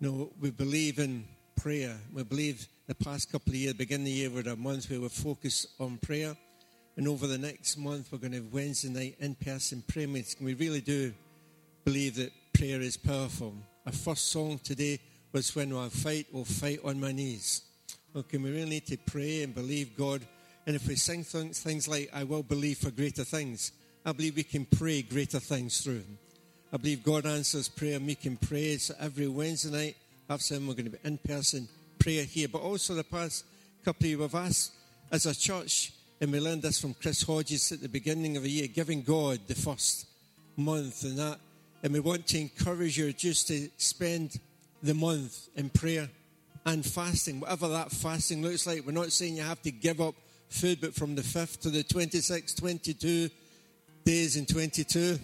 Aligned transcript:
No, 0.00 0.30
we 0.40 0.50
believe 0.50 1.00
in 1.00 1.24
prayer. 1.56 1.96
We 2.12 2.22
believe 2.22 2.68
the 2.86 2.94
past 2.94 3.32
couple 3.32 3.50
of 3.50 3.56
years, 3.56 3.74
begin 3.74 4.04
the 4.04 4.10
year 4.12 4.30
with 4.30 4.46
a 4.46 4.54
month 4.54 4.88
where 4.88 5.00
we 5.00 5.08
focus 5.08 5.66
on 5.80 5.98
prayer. 5.98 6.36
And 6.96 7.08
over 7.08 7.26
the 7.26 7.36
next 7.36 7.76
month, 7.76 8.12
we're 8.12 8.18
going 8.18 8.30
to 8.30 8.38
have 8.38 8.52
Wednesday 8.52 8.90
night 8.90 9.16
in 9.18 9.34
person 9.34 9.82
prayer 9.88 10.06
meetings. 10.06 10.36
We 10.40 10.54
really 10.54 10.80
do 10.80 11.12
believe 11.84 12.14
that 12.14 12.30
prayer 12.52 12.80
is 12.80 12.96
powerful. 12.96 13.54
Our 13.86 13.92
first 13.92 14.28
song 14.28 14.60
today 14.62 15.00
was 15.32 15.54
When 15.56 15.76
I 15.76 15.88
Fight, 15.88 16.26
Will 16.32 16.44
Fight 16.44 16.78
on 16.84 17.00
My 17.00 17.10
Knees. 17.10 17.62
Okay, 18.14 18.38
we 18.38 18.52
really 18.52 18.70
need 18.70 18.86
to 18.86 18.98
pray 18.98 19.42
and 19.42 19.52
believe 19.52 19.96
God. 19.96 20.22
And 20.66 20.76
if 20.76 20.86
we 20.86 20.94
sing 20.94 21.24
things 21.24 21.88
like, 21.88 22.08
I 22.14 22.22
will 22.22 22.44
believe 22.44 22.78
for 22.78 22.92
greater 22.92 23.24
things, 23.24 23.72
I 24.06 24.12
believe 24.12 24.36
we 24.36 24.44
can 24.44 24.64
pray 24.64 25.02
greater 25.02 25.40
things 25.40 25.80
through. 25.80 26.04
I 26.70 26.76
believe 26.76 27.02
God 27.02 27.24
answers 27.24 27.68
prayer 27.68 27.96
and 27.96 28.06
we 28.06 28.14
can 28.14 28.36
pray. 28.36 28.76
So 28.76 28.94
every 29.00 29.26
Wednesday 29.26 29.70
night, 29.70 29.96
I've 30.28 30.42
said 30.42 30.60
we're 30.60 30.74
going 30.74 30.84
to 30.84 30.90
be 30.90 30.98
in 31.02 31.16
person 31.18 31.66
prayer 31.98 32.24
here. 32.24 32.48
But 32.48 32.60
also 32.60 32.94
the 32.94 33.04
past 33.04 33.46
couple 33.84 34.04
of 34.04 34.08
years, 34.10 34.20
we've 34.20 34.34
asked 34.34 34.72
as 35.10 35.24
a 35.24 35.34
church, 35.34 35.92
and 36.20 36.30
we 36.30 36.40
learned 36.40 36.62
this 36.62 36.78
from 36.78 36.92
Chris 36.92 37.22
Hodges 37.22 37.72
at 37.72 37.80
the 37.80 37.88
beginning 37.88 38.36
of 38.36 38.42
the 38.42 38.50
year, 38.50 38.66
giving 38.66 39.02
God 39.02 39.40
the 39.46 39.54
first 39.54 40.06
month 40.56 41.04
and 41.04 41.18
that. 41.18 41.38
And 41.82 41.94
we 41.94 42.00
want 42.00 42.26
to 42.26 42.38
encourage 42.38 42.98
you 42.98 43.12
just 43.14 43.48
to 43.48 43.70
spend 43.78 44.38
the 44.82 44.92
month 44.92 45.48
in 45.56 45.70
prayer 45.70 46.10
and 46.66 46.84
fasting, 46.84 47.40
whatever 47.40 47.68
that 47.68 47.90
fasting 47.90 48.42
looks 48.42 48.66
like. 48.66 48.84
We're 48.84 48.92
not 48.92 49.12
saying 49.12 49.36
you 49.36 49.42
have 49.42 49.62
to 49.62 49.70
give 49.70 50.02
up 50.02 50.14
food, 50.50 50.82
but 50.82 50.94
from 50.94 51.14
the 51.14 51.22
5th 51.22 51.60
to 51.60 51.70
the 51.70 51.82
26th, 51.82 52.56
22 52.58 53.30
days 54.04 54.36
in 54.36 54.44
22 54.44 55.18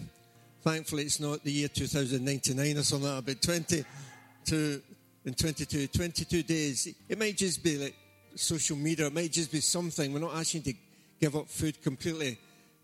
Thankfully, 0.65 1.03
it's 1.03 1.19
not 1.19 1.43
the 1.43 1.51
year 1.51 1.67
2099 1.67 2.77
or 2.77 2.81
something 2.81 3.07
like 3.07 3.23
that, 3.23 3.33
but 3.33 3.41
22 3.43 4.81
and 5.23 5.37
22, 5.37 5.85
22 5.85 6.41
days. 6.41 6.87
It 7.07 7.19
might 7.19 7.37
just 7.37 7.63
be 7.63 7.77
like 7.77 7.95
social 8.33 8.75
media, 8.75 9.05
it 9.05 9.13
might 9.13 9.31
just 9.31 9.51
be 9.51 9.59
something. 9.59 10.11
We're 10.11 10.21
not 10.21 10.33
asking 10.33 10.63
to 10.63 10.73
give 11.21 11.35
up 11.35 11.49
food 11.49 11.83
completely. 11.83 12.39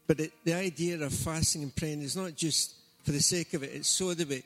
But 0.05 0.19
it, 0.19 0.31
the 0.45 0.53
idea 0.53 1.01
of 1.01 1.11
fasting 1.11 1.63
and 1.63 1.75
praying 1.75 2.03
is 2.03 2.15
not 2.15 2.35
just 2.35 2.75
for 3.03 3.13
the 3.13 3.19
sake 3.19 3.55
of 3.55 3.63
it, 3.63 3.71
it's 3.73 3.89
so 3.89 4.13
that 4.13 4.29
we, 4.29 4.43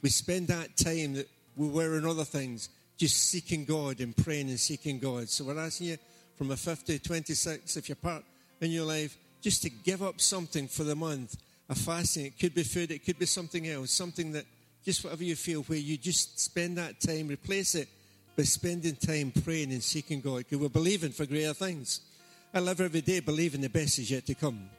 we 0.00 0.08
spend 0.08 0.48
that 0.48 0.74
time 0.78 1.12
that 1.12 1.28
we 1.56 1.68
were 1.68 1.98
in 1.98 2.06
other 2.06 2.24
things, 2.24 2.70
just 2.96 3.16
seeking 3.16 3.66
God 3.66 4.00
and 4.00 4.16
praying 4.16 4.48
and 4.48 4.58
seeking 4.58 4.98
God. 4.98 5.28
So 5.28 5.44
we're 5.44 5.58
asking 5.58 5.88
you 5.88 5.98
from 6.38 6.52
a 6.52 6.56
50 6.56 6.98
to 6.98 7.04
26, 7.06 7.76
if 7.76 7.90
you're 7.90 7.96
part 7.96 8.24
in 8.62 8.70
your 8.70 8.86
life, 8.86 9.18
just 9.42 9.60
to 9.64 9.68
give 9.68 10.02
up 10.02 10.22
something 10.22 10.68
for 10.68 10.84
the 10.84 10.96
month 10.96 11.36
a 11.68 11.74
fasting. 11.74 12.26
It 12.26 12.38
could 12.38 12.54
be 12.54 12.62
food, 12.62 12.90
it 12.90 13.04
could 13.04 13.18
be 13.18 13.26
something 13.26 13.68
else, 13.68 13.90
something 13.90 14.32
that 14.32 14.44
just 14.84 15.04
whatever 15.04 15.24
you 15.24 15.36
feel, 15.36 15.62
where 15.62 15.78
you 15.78 15.96
just 15.96 16.40
spend 16.40 16.78
that 16.78 17.00
time, 17.00 17.28
replace 17.28 17.74
it 17.74 17.88
by 18.36 18.44
spending 18.44 18.96
time 18.96 19.32
praying 19.44 19.72
and 19.72 19.82
seeking 19.82 20.20
God. 20.20 20.38
Because 20.38 20.58
we're 20.58 20.68
believing 20.68 21.10
for 21.10 21.26
greater 21.26 21.54
things. 21.54 22.00
I 22.54 22.60
live 22.60 22.80
every 22.80 23.02
day 23.02 23.20
believing 23.20 23.60
the 23.60 23.68
best 23.68 23.98
is 23.98 24.10
yet 24.10 24.24
to 24.26 24.34
come. 24.34 24.70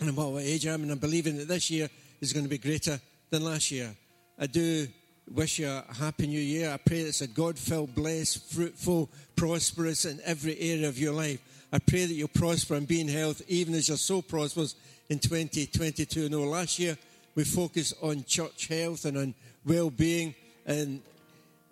And 0.00 0.08
I'm 0.08 0.16
what 0.16 0.42
age 0.42 0.66
I 0.66 0.72
am, 0.72 0.82
and 0.82 0.90
I'm 0.90 0.98
believing 0.98 1.36
that 1.36 1.46
this 1.46 1.70
year 1.70 1.88
is 2.20 2.32
going 2.32 2.44
to 2.44 2.50
be 2.50 2.58
greater 2.58 2.98
than 3.30 3.44
last 3.44 3.70
year. 3.70 3.94
I 4.38 4.46
do 4.46 4.88
wish 5.30 5.58
you 5.58 5.68
a 5.68 5.84
happy 5.94 6.26
new 6.26 6.40
year. 6.40 6.70
I 6.70 6.76
pray 6.76 7.00
it's 7.00 7.20
a 7.20 7.26
God 7.26 7.58
filled, 7.58 7.94
blessed, 7.94 8.52
fruitful, 8.52 9.10
prosperous 9.36 10.04
in 10.04 10.20
every 10.24 10.58
area 10.58 10.88
of 10.88 10.98
your 10.98 11.14
life. 11.14 11.40
I 11.72 11.78
pray 11.78 12.06
that 12.06 12.14
you'll 12.14 12.28
prosper 12.28 12.74
and 12.74 12.86
be 12.86 13.00
in 13.00 13.08
health, 13.08 13.42
even 13.48 13.74
as 13.74 13.88
your 13.88 13.96
soul 13.96 14.22
prospers 14.22 14.76
in 15.08 15.18
2022. 15.18 16.28
No, 16.28 16.42
last 16.42 16.78
year 16.78 16.96
we 17.34 17.44
focused 17.44 17.94
on 18.02 18.24
church 18.24 18.68
health 18.68 19.04
and 19.04 19.18
on 19.18 19.34
well 19.64 19.90
being, 19.90 20.34
and 20.66 21.00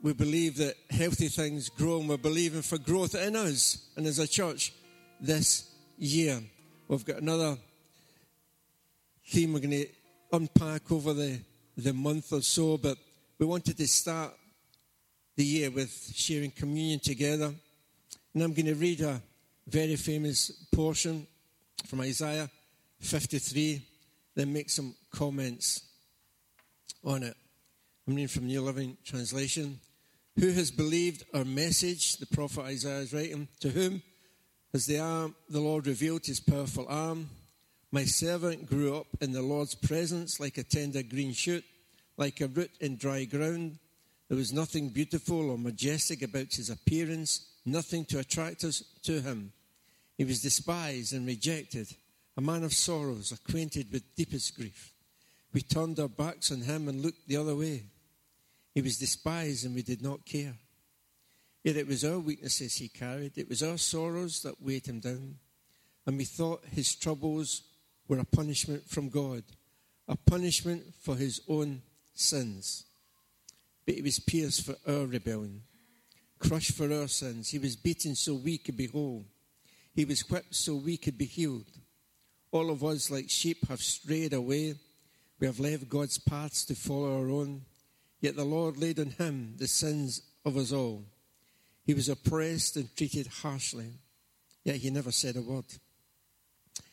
we 0.03 0.13
believe 0.13 0.57
that 0.57 0.75
healthy 0.91 1.29
things 1.29 1.69
grow, 1.69 2.01
and 2.01 2.09
we're 2.09 2.17
believing 2.17 2.63
for 2.63 2.79
growth 2.79 3.15
in 3.15 3.37
us 3.37 3.87
and 3.97 4.07
as 4.07 4.19
a 4.19 4.27
church 4.27 4.73
this 5.21 5.71
year. 5.99 6.41
We've 6.89 7.05
got 7.05 7.19
another 7.19 7.57
theme 9.29 9.53
we're 9.53 9.61
going 9.61 9.71
to 9.71 9.87
unpack 10.33 10.91
over 10.91 11.15
the, 11.15 11.39
the 11.77 11.93
month 11.93 12.33
or 12.33 12.43
so, 12.43 12.77
but 12.77 12.99
we 13.43 13.47
wanted 13.47 13.77
to 13.77 13.89
start 13.89 14.31
the 15.35 15.45
year 15.45 15.69
with 15.69 16.13
sharing 16.15 16.53
communion 16.53 17.01
together. 17.01 17.53
And 18.33 18.41
I'm 18.41 18.53
going 18.53 18.67
to 18.67 18.77
read 18.77 19.01
a 19.01 19.21
very 19.67 19.97
famous 19.97 20.53
portion 20.71 21.27
from 21.89 22.03
Isaiah 22.03 22.49
53, 23.01 23.85
then 24.37 24.53
make 24.53 24.71
some 24.71 24.95
comments 25.11 25.83
on 27.03 27.25
it. 27.25 27.37
I'm 28.07 28.15
reading 28.15 28.29
from 28.29 28.47
New 28.47 28.63
Living 28.63 28.97
Translation. 29.05 29.81
Who 30.39 30.53
has 30.53 30.71
believed 30.71 31.25
our 31.35 31.45
message? 31.45 32.19
The 32.19 32.27
prophet 32.27 32.61
Isaiah 32.61 33.01
is 33.01 33.13
writing. 33.13 33.49
To 33.59 33.71
whom 33.71 34.03
has 34.73 34.87
the 34.87 35.01
arm, 35.01 35.35
the 35.49 35.59
Lord 35.59 35.89
revealed 35.89 36.27
his 36.27 36.39
powerful 36.39 36.87
arm? 36.89 37.29
My 37.91 38.05
servant 38.05 38.67
grew 38.67 38.97
up 38.97 39.09
in 39.21 39.33
the 39.33 39.43
Lord's 39.43 39.75
presence 39.75 40.39
like 40.39 40.59
a 40.59 40.63
tender 40.63 41.03
green 41.03 41.33
shoot, 41.33 41.65
like 42.23 42.41
a 42.41 42.47
root 42.47 42.71
in 42.79 42.97
dry 42.97 43.25
ground. 43.25 43.81
There 44.29 44.39
was 44.39 44.53
nothing 44.53 44.91
beautiful 44.91 45.51
or 45.51 45.59
majestic 45.59 46.23
about 46.23 46.55
his 46.55 46.71
appearance, 46.71 47.49
nothing 47.67 48.05
to 48.07 48.21
attract 48.21 48.63
us 48.63 48.85
to 49.03 49.21
him. 49.21 49.53
He 50.17 50.25
was 50.25 50.41
despised 50.41 51.15
and 51.15 51.27
rejected 51.27 51.89
a 52.37 52.41
man 52.41 52.63
of 52.63 52.73
sorrows, 52.73 53.33
acquainted 53.33 53.89
with 53.91 54.15
deepest 54.15 54.57
grief. 54.57 54.93
We 55.53 55.63
turned 55.63 55.99
our 55.99 56.07
backs 56.07 56.53
on 56.53 56.61
him 56.61 56.87
and 56.87 57.03
looked 57.03 57.27
the 57.27 57.39
other 57.39 57.57
way. 57.57 57.83
He 58.73 58.83
was 58.83 58.99
despised 58.99 59.67
and 59.67 59.75
we 59.75 59.83
did 59.83 60.01
not 60.01 60.25
care. 60.25 60.55
Yet 61.65 61.77
it 61.77 61.89
was 61.89 62.05
our 62.05 62.21
weaknesses 62.21 62.77
he 62.77 62.87
carried, 62.87 63.37
it 63.37 63.49
was 63.49 63.65
our 63.65 63.79
sorrows 63.79 64.43
that 64.43 64.63
weighed 64.63 64.87
him 64.87 65.01
down. 65.01 65.39
And 66.07 66.19
we 66.19 66.25
thought 66.25 66.63
his 66.71 66.95
troubles 66.95 67.63
were 68.07 68.21
a 68.21 68.25
punishment 68.25 68.89
from 68.89 69.09
God, 69.09 69.43
a 70.07 70.17
punishment 70.17 70.85
for 71.01 71.17
his 71.17 71.41
own 71.49 71.83
sins. 72.15 72.85
But 73.85 73.97
he 73.97 74.03
was 74.03 74.19
pierced 74.19 74.65
for 74.65 74.77
our 74.87 75.07
rebellion, 75.07 75.63
crushed 76.39 76.73
for 76.73 76.93
our 76.93 77.09
sins. 77.09 77.51
He 77.51 77.59
was 77.59 77.77
beaten 77.77 78.15
so 78.15 78.35
we 78.35 78.59
could 78.59 78.77
be 78.77 78.87
whole. 78.87 79.25
He 79.95 80.05
was 80.05 80.29
whipped 80.31 80.55
so 80.55 80.75
we 80.75 80.97
could 80.97 81.19
be 81.19 81.25
healed. 81.25 81.67
All 82.51 82.71
of 82.71 82.85
us, 82.85 83.11
like 83.11 83.31
sheep, 83.31 83.67
have 83.69 83.81
strayed 83.81 84.33
away. 84.33 84.75
We 85.41 85.47
have 85.47 85.61
left 85.61 85.89
God's 85.89 86.19
paths 86.19 86.65
to 86.67 86.75
follow 86.75 87.19
our 87.19 87.29
own. 87.29 87.63
Yet 88.21 88.37
the 88.37 88.45
Lord 88.45 88.77
laid 88.77 89.01
on 89.01 89.11
him 89.11 89.55
the 89.59 89.67
sins 89.67 90.23
of 90.45 90.57
us 90.57 90.73
all. 90.73 91.05
He 91.85 91.95
was 91.95 92.09
oppressed 92.09 92.77
and 92.77 92.95
treated 92.97 93.27
harshly, 93.27 93.91
yet 94.63 94.77
he 94.77 94.91
never 94.91 95.11
said 95.11 95.37
a 95.37 95.43
word. 95.43 95.65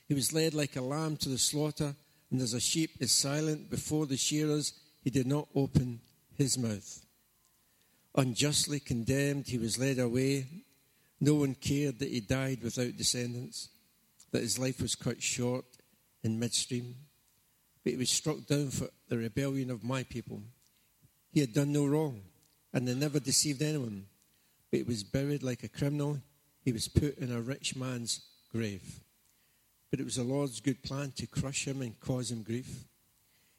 He 0.07 0.15
was 0.15 0.33
led 0.33 0.55
like 0.55 0.75
a 0.75 0.81
lamb 0.81 1.17
to 1.17 1.29
the 1.29 1.37
slaughter, 1.37 1.95
and 2.31 2.41
as 2.41 2.53
a 2.53 2.59
sheep 2.59 2.91
is 2.99 3.11
silent 3.11 3.69
before 3.69 4.07
the 4.07 4.17
shearers, 4.17 4.73
he 5.03 5.09
did 5.09 5.27
not 5.27 5.47
open 5.55 5.99
his 6.37 6.57
mouth. 6.57 7.05
Unjustly 8.15 8.79
condemned, 8.79 9.47
he 9.47 9.57
was 9.57 9.79
led 9.79 9.99
away. 9.99 10.45
No 11.21 11.35
one 11.35 11.55
cared 11.55 11.99
that 11.99 12.09
he 12.09 12.21
died 12.21 12.63
without 12.63 12.97
descendants 12.97 13.69
that 14.31 14.41
his 14.41 14.59
life 14.59 14.81
was 14.81 14.95
cut 14.95 15.21
short 15.21 15.65
in 16.23 16.39
midstream, 16.39 16.95
but 17.83 17.91
he 17.91 17.97
was 17.97 18.09
struck 18.09 18.45
down 18.45 18.69
for 18.69 18.89
the 19.07 19.17
rebellion 19.17 19.71
of 19.71 19.83
my 19.83 20.03
people. 20.03 20.41
He 21.31 21.39
had 21.39 21.53
done 21.53 21.71
no 21.71 21.85
wrong, 21.85 22.21
and 22.73 22.87
they 22.87 22.93
never 22.93 23.19
deceived 23.19 23.61
anyone, 23.61 24.05
but 24.69 24.77
he 24.77 24.83
was 24.83 25.03
buried 25.03 25.43
like 25.43 25.63
a 25.63 25.69
criminal. 25.69 26.19
He 26.63 26.71
was 26.71 26.87
put 26.87 27.17
in 27.17 27.31
a 27.31 27.41
rich 27.41 27.75
man's 27.75 28.21
grave. 28.51 28.99
But 29.89 29.99
it 29.99 30.03
was 30.03 30.17
the 30.17 30.23
Lord's 30.23 30.59
good 30.59 30.83
plan 30.83 31.11
to 31.17 31.25
crush 31.25 31.65
him 31.65 31.81
and 31.81 31.99
cause 31.99 32.31
him 32.31 32.43
grief. 32.43 32.85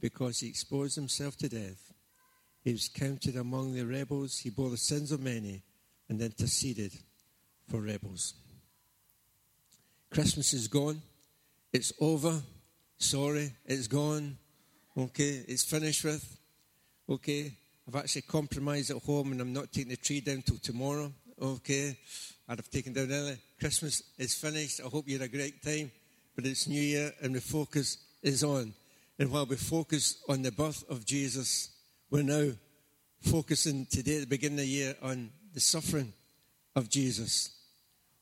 because 0.00 0.40
he 0.40 0.48
exposed 0.48 0.96
himself 0.96 1.36
to 1.38 1.48
death. 1.48 1.92
He 2.62 2.72
was 2.72 2.88
counted 2.88 3.36
among 3.36 3.74
the 3.74 3.86
rebels, 3.86 4.38
he 4.38 4.50
bore 4.50 4.70
the 4.70 4.76
sins 4.76 5.12
of 5.12 5.20
many 5.20 5.62
and 6.08 6.20
interceded 6.20 6.92
for 7.68 7.80
rebels. 7.80 8.34
Christmas 10.10 10.54
is 10.54 10.68
gone. 10.68 11.02
It's 11.72 11.92
over. 12.00 12.40
Sorry, 12.96 13.52
it's 13.66 13.86
gone. 13.86 14.36
Okay, 14.96 15.44
it's 15.46 15.64
finished 15.64 16.04
with. 16.04 16.38
Okay, 17.08 17.52
I've 17.86 17.96
actually 17.96 18.22
compromised 18.22 18.90
at 18.90 19.02
home 19.02 19.32
and 19.32 19.40
I'm 19.40 19.52
not 19.52 19.72
taking 19.72 19.90
the 19.90 19.96
tree 19.96 20.20
down 20.20 20.42
till 20.42 20.58
tomorrow. 20.58 21.12
Okay. 21.40 21.96
I'd 22.48 22.58
have 22.58 22.70
taken 22.70 22.92
down 22.92 23.12
early. 23.12 23.36
Christmas 23.60 24.02
is 24.18 24.34
finished. 24.34 24.80
I 24.84 24.88
hope 24.88 25.06
you 25.06 25.18
had 25.18 25.28
a 25.28 25.36
great 25.36 25.62
time. 25.62 25.90
But 26.34 26.46
it's 26.46 26.66
New 26.66 26.80
Year 26.80 27.12
and 27.20 27.34
the 27.34 27.40
focus 27.40 27.98
is 28.22 28.42
on. 28.42 28.72
And 29.18 29.32
while 29.32 29.46
we 29.46 29.56
focus 29.56 30.22
on 30.28 30.42
the 30.42 30.52
birth 30.52 30.84
of 30.88 31.04
Jesus, 31.04 31.70
we're 32.10 32.22
now 32.22 32.52
focusing 33.20 33.84
today 33.86 34.16
at 34.16 34.20
the 34.20 34.26
beginning 34.26 34.60
of 34.60 34.64
the 34.64 34.70
year 34.70 34.94
on 35.02 35.30
the 35.52 35.60
suffering 35.60 36.12
of 36.76 36.88
Jesus. 36.88 37.50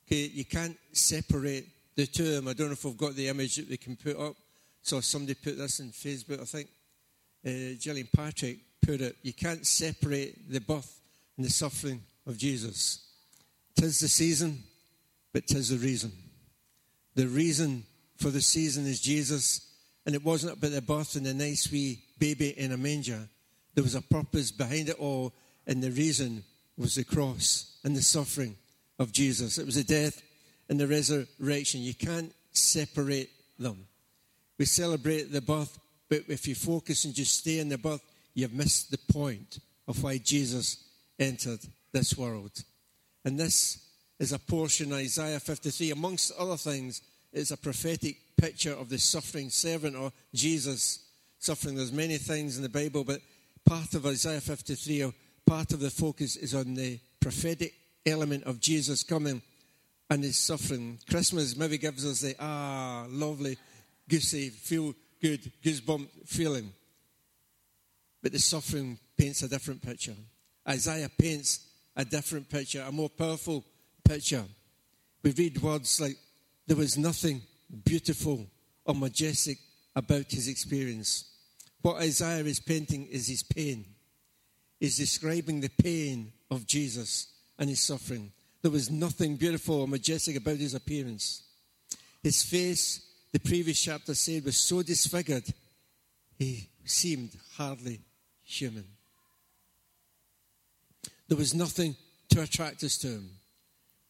Okay, 0.06 0.31
you 0.32 0.44
can't 0.44 0.76
separate 0.93 1.66
the 1.96 2.06
two 2.06 2.25
of 2.25 2.32
them. 2.32 2.48
I 2.48 2.54
don't 2.54 2.69
know 2.69 2.72
if 2.72 2.84
we've 2.84 2.96
got 2.96 3.14
the 3.14 3.28
image 3.28 3.56
that 3.56 3.69
we 3.69 3.76
can 3.76 3.96
put 3.96 4.16
up. 4.19 4.37
So 4.81 5.00
somebody 5.00 5.34
put 5.34 5.58
this 5.58 5.81
in 5.81 5.90
Facebook, 5.90 6.40
I 6.40 6.44
think. 6.44 6.69
Uh, 7.44 7.78
Gillian 7.78 8.08
Patrick 8.14 8.58
put 8.81 9.00
it. 9.00 9.16
You 9.22 9.34
can't 9.34 9.66
separate 9.66 10.50
the 10.50 10.60
birth 10.60 11.00
and 11.37 11.44
the 11.44 11.50
suffering 11.50 12.00
of 12.26 12.38
Jesus. 12.38 13.04
Tis 13.75 14.00
the 14.00 14.08
season, 14.08 14.62
but 15.32 15.46
tis 15.46 15.69
the 15.69 15.76
reason. 15.76 16.12
The 17.16 17.26
reason 17.26 17.84
for 18.16 18.31
the 18.31 18.40
season 18.40 18.87
is 18.87 19.00
Jesus, 19.00 19.65
and 20.06 20.14
it 20.14 20.24
wasn't 20.24 20.56
about 20.56 20.70
the 20.70 20.80
birth 20.80 21.16
and 21.16 21.26
the 21.26 21.34
nice 21.34 21.70
wee 21.70 21.98
baby 22.18 22.50
in 22.50 22.72
a 22.72 22.76
manger. 22.76 23.28
There 23.74 23.84
was 23.84 23.96
a 23.96 24.02
purpose 24.02 24.52
behind 24.52 24.88
it 24.88 24.98
all, 24.98 25.34
and 25.66 25.82
the 25.82 25.90
reason 25.90 26.44
was 26.78 26.94
the 26.94 27.04
cross 27.04 27.76
and 27.84 27.94
the 27.96 28.02
suffering 28.02 28.56
of 28.98 29.12
Jesus. 29.12 29.58
It 29.58 29.66
was 29.66 29.74
the 29.74 29.84
death 29.84 30.22
and 30.68 30.78
the 30.78 30.86
resurrection. 30.86 31.82
You 31.82 31.94
can't 31.94 32.32
separate 32.52 33.30
them. 33.58 33.86
We 34.58 34.64
celebrate 34.64 35.32
the 35.32 35.42
birth, 35.42 35.78
but 36.08 36.22
if 36.28 36.46
you 36.46 36.54
focus 36.54 37.04
and 37.04 37.12
just 37.12 37.38
stay 37.38 37.58
in 37.58 37.68
the 37.68 37.76
birth, 37.76 38.00
you've 38.34 38.54
missed 38.54 38.90
the 38.90 39.12
point 39.12 39.58
of 39.88 40.02
why 40.02 40.18
Jesus 40.18 40.84
entered 41.18 41.60
this 41.92 42.16
world. 42.16 42.52
And 43.24 43.38
this 43.38 43.78
is 44.18 44.32
a 44.32 44.38
portion 44.38 44.92
of 44.92 44.98
Isaiah 44.98 45.40
53. 45.40 45.90
Amongst 45.90 46.32
other 46.38 46.56
things, 46.56 47.02
it's 47.32 47.50
a 47.50 47.56
prophetic 47.56 48.16
picture 48.36 48.72
of 48.72 48.88
the 48.88 48.98
suffering 48.98 49.50
servant 49.50 49.96
or 49.96 50.12
Jesus 50.34 51.04
suffering. 51.38 51.76
There's 51.76 51.92
many 51.92 52.18
things 52.18 52.56
in 52.56 52.62
the 52.62 52.68
Bible, 52.68 53.04
but 53.04 53.20
part 53.64 53.94
of 53.94 54.06
Isaiah 54.06 54.40
53, 54.40 55.04
or 55.04 55.12
part 55.46 55.72
of 55.72 55.80
the 55.80 55.90
focus 55.90 56.36
is 56.36 56.54
on 56.54 56.74
the 56.74 56.98
prophetic 57.20 57.74
element 58.04 58.44
of 58.44 58.60
Jesus 58.60 59.02
coming 59.02 59.42
and 60.10 60.22
his 60.22 60.38
suffering. 60.38 60.98
Christmas 61.08 61.56
maybe 61.56 61.78
gives 61.78 62.06
us 62.06 62.20
the 62.20 62.34
ah, 62.38 63.06
lovely, 63.08 63.56
goosey, 64.08 64.50
feel 64.50 64.94
good, 65.20 65.50
goosebump 65.64 66.08
feeling. 66.26 66.72
But 68.22 68.32
the 68.32 68.38
suffering 68.38 68.98
paints 69.16 69.42
a 69.42 69.48
different 69.48 69.82
picture. 69.82 70.14
Isaiah 70.68 71.10
paints 71.18 71.66
a 71.96 72.04
different 72.04 72.48
picture, 72.48 72.84
a 72.86 72.92
more 72.92 73.08
powerful 73.08 73.64
picture. 74.04 74.44
We 75.22 75.32
read 75.32 75.60
words 75.62 76.00
like, 76.00 76.16
There 76.66 76.76
was 76.76 76.98
nothing 76.98 77.42
beautiful 77.84 78.46
or 78.84 78.94
majestic 78.94 79.58
about 79.94 80.30
his 80.30 80.48
experience. 80.48 81.24
What 81.82 82.02
Isaiah 82.02 82.44
is 82.44 82.60
painting 82.60 83.06
is 83.06 83.28
his 83.28 83.42
pain. 83.42 83.84
He's 84.80 84.96
describing 84.96 85.60
the 85.60 85.70
pain 85.70 86.32
of 86.50 86.66
Jesus 86.66 87.28
and 87.58 87.68
his 87.68 87.80
suffering. 87.80 88.32
There 88.62 88.70
was 88.70 88.90
nothing 88.90 89.36
beautiful 89.36 89.82
or 89.82 89.88
majestic 89.88 90.36
about 90.36 90.56
his 90.56 90.74
appearance. 90.74 91.42
His 92.22 92.42
face, 92.42 93.06
the 93.32 93.38
previous 93.38 93.80
chapter 93.80 94.14
said, 94.14 94.44
was 94.44 94.56
so 94.56 94.82
disfigured, 94.82 95.44
he 96.38 96.68
seemed 96.84 97.30
hardly 97.56 98.00
human. 98.42 98.84
There 101.28 101.38
was 101.38 101.54
nothing 101.54 101.96
to 102.30 102.42
attract 102.42 102.82
us 102.84 102.98
to 102.98 103.08
him. 103.08 103.30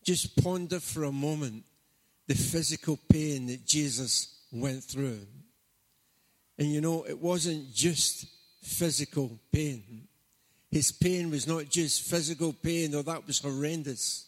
Just 0.03 0.43
ponder 0.43 0.81
for 0.81 1.05
a 1.05 1.13
moment 1.13 1.65
the 2.27 2.35
physical 2.35 2.99
pain 3.09 3.47
that 3.47 3.67
Jesus 3.67 4.47
went 4.53 4.83
through. 4.83 5.21
And 6.59 6.73
you 6.73 6.81
know, 6.81 7.05
it 7.09 7.19
wasn't 7.19 7.73
just 7.73 8.27
physical 8.63 9.39
pain. 9.53 10.09
His 10.71 10.91
pain 10.91 11.31
was 11.31 11.47
not 11.47 11.69
just 11.69 12.03
physical 12.03 12.53
pain, 12.53 12.91
though 12.91 13.03
that 13.03 13.27
was 13.27 13.41
horrendous, 13.41 14.27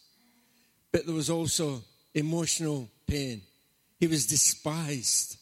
but 0.91 1.05
there 1.05 1.15
was 1.15 1.29
also 1.29 1.81
emotional 2.13 2.89
pain. 3.07 3.41
He 3.99 4.07
was 4.07 4.25
despised. 4.25 5.37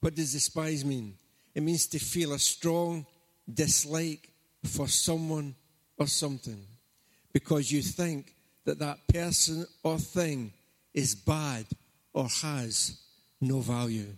What 0.00 0.14
does 0.14 0.32
despise 0.32 0.84
mean? 0.84 1.14
It 1.54 1.62
means 1.62 1.86
to 1.88 1.98
feel 1.98 2.32
a 2.32 2.38
strong 2.38 3.06
dislike 3.52 4.30
for 4.64 4.88
someone 4.88 5.54
or 5.98 6.06
something 6.06 6.66
because 7.32 7.70
you 7.70 7.82
think 7.82 8.34
that 8.64 8.78
that 8.78 8.98
person 9.08 9.66
or 9.82 9.98
thing 9.98 10.52
is 10.96 11.14
bad 11.14 11.66
or 12.12 12.26
has 12.42 12.98
no 13.40 13.60
value. 13.60 14.08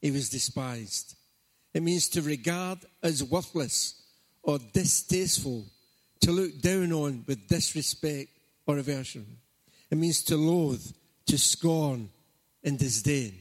He 0.00 0.10
was 0.10 0.30
despised. 0.30 1.16
It 1.74 1.82
means 1.82 2.08
to 2.10 2.22
regard 2.22 2.78
as 3.02 3.24
worthless 3.24 4.00
or 4.42 4.58
distasteful, 4.72 5.64
to 6.20 6.30
look 6.30 6.60
down 6.60 6.92
on 6.92 7.24
with 7.26 7.48
disrespect 7.48 8.30
or 8.66 8.78
aversion. 8.78 9.26
It 9.90 9.98
means 9.98 10.22
to 10.24 10.36
loathe, 10.36 10.86
to 11.26 11.36
scorn, 11.36 12.08
and 12.62 12.78
disdain. 12.78 13.34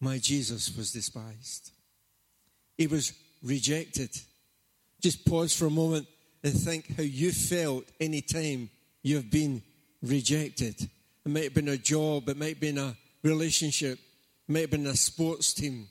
My 0.00 0.18
Jesus 0.18 0.76
was 0.76 0.92
despised. 0.92 1.70
He 2.76 2.86
was 2.86 3.12
rejected. 3.42 4.10
Just 5.00 5.24
pause 5.24 5.54
for 5.54 5.66
a 5.66 5.70
moment 5.70 6.06
and 6.42 6.52
think 6.52 6.96
how 6.96 7.02
you 7.02 7.30
felt 7.30 7.84
any 8.00 8.20
time 8.20 8.70
you've 9.02 9.30
been 9.30 9.62
rejected. 10.04 10.80
It 10.80 11.30
might 11.30 11.44
have 11.44 11.54
been 11.54 11.68
a 11.68 11.76
job, 11.76 12.28
it 12.28 12.36
might 12.36 12.50
have 12.50 12.60
been 12.60 12.78
a 12.78 12.96
relationship, 13.22 13.98
it 13.98 14.52
might 14.52 14.60
have 14.60 14.70
been 14.70 14.86
a 14.86 14.96
sports 14.96 15.54
team, 15.54 15.88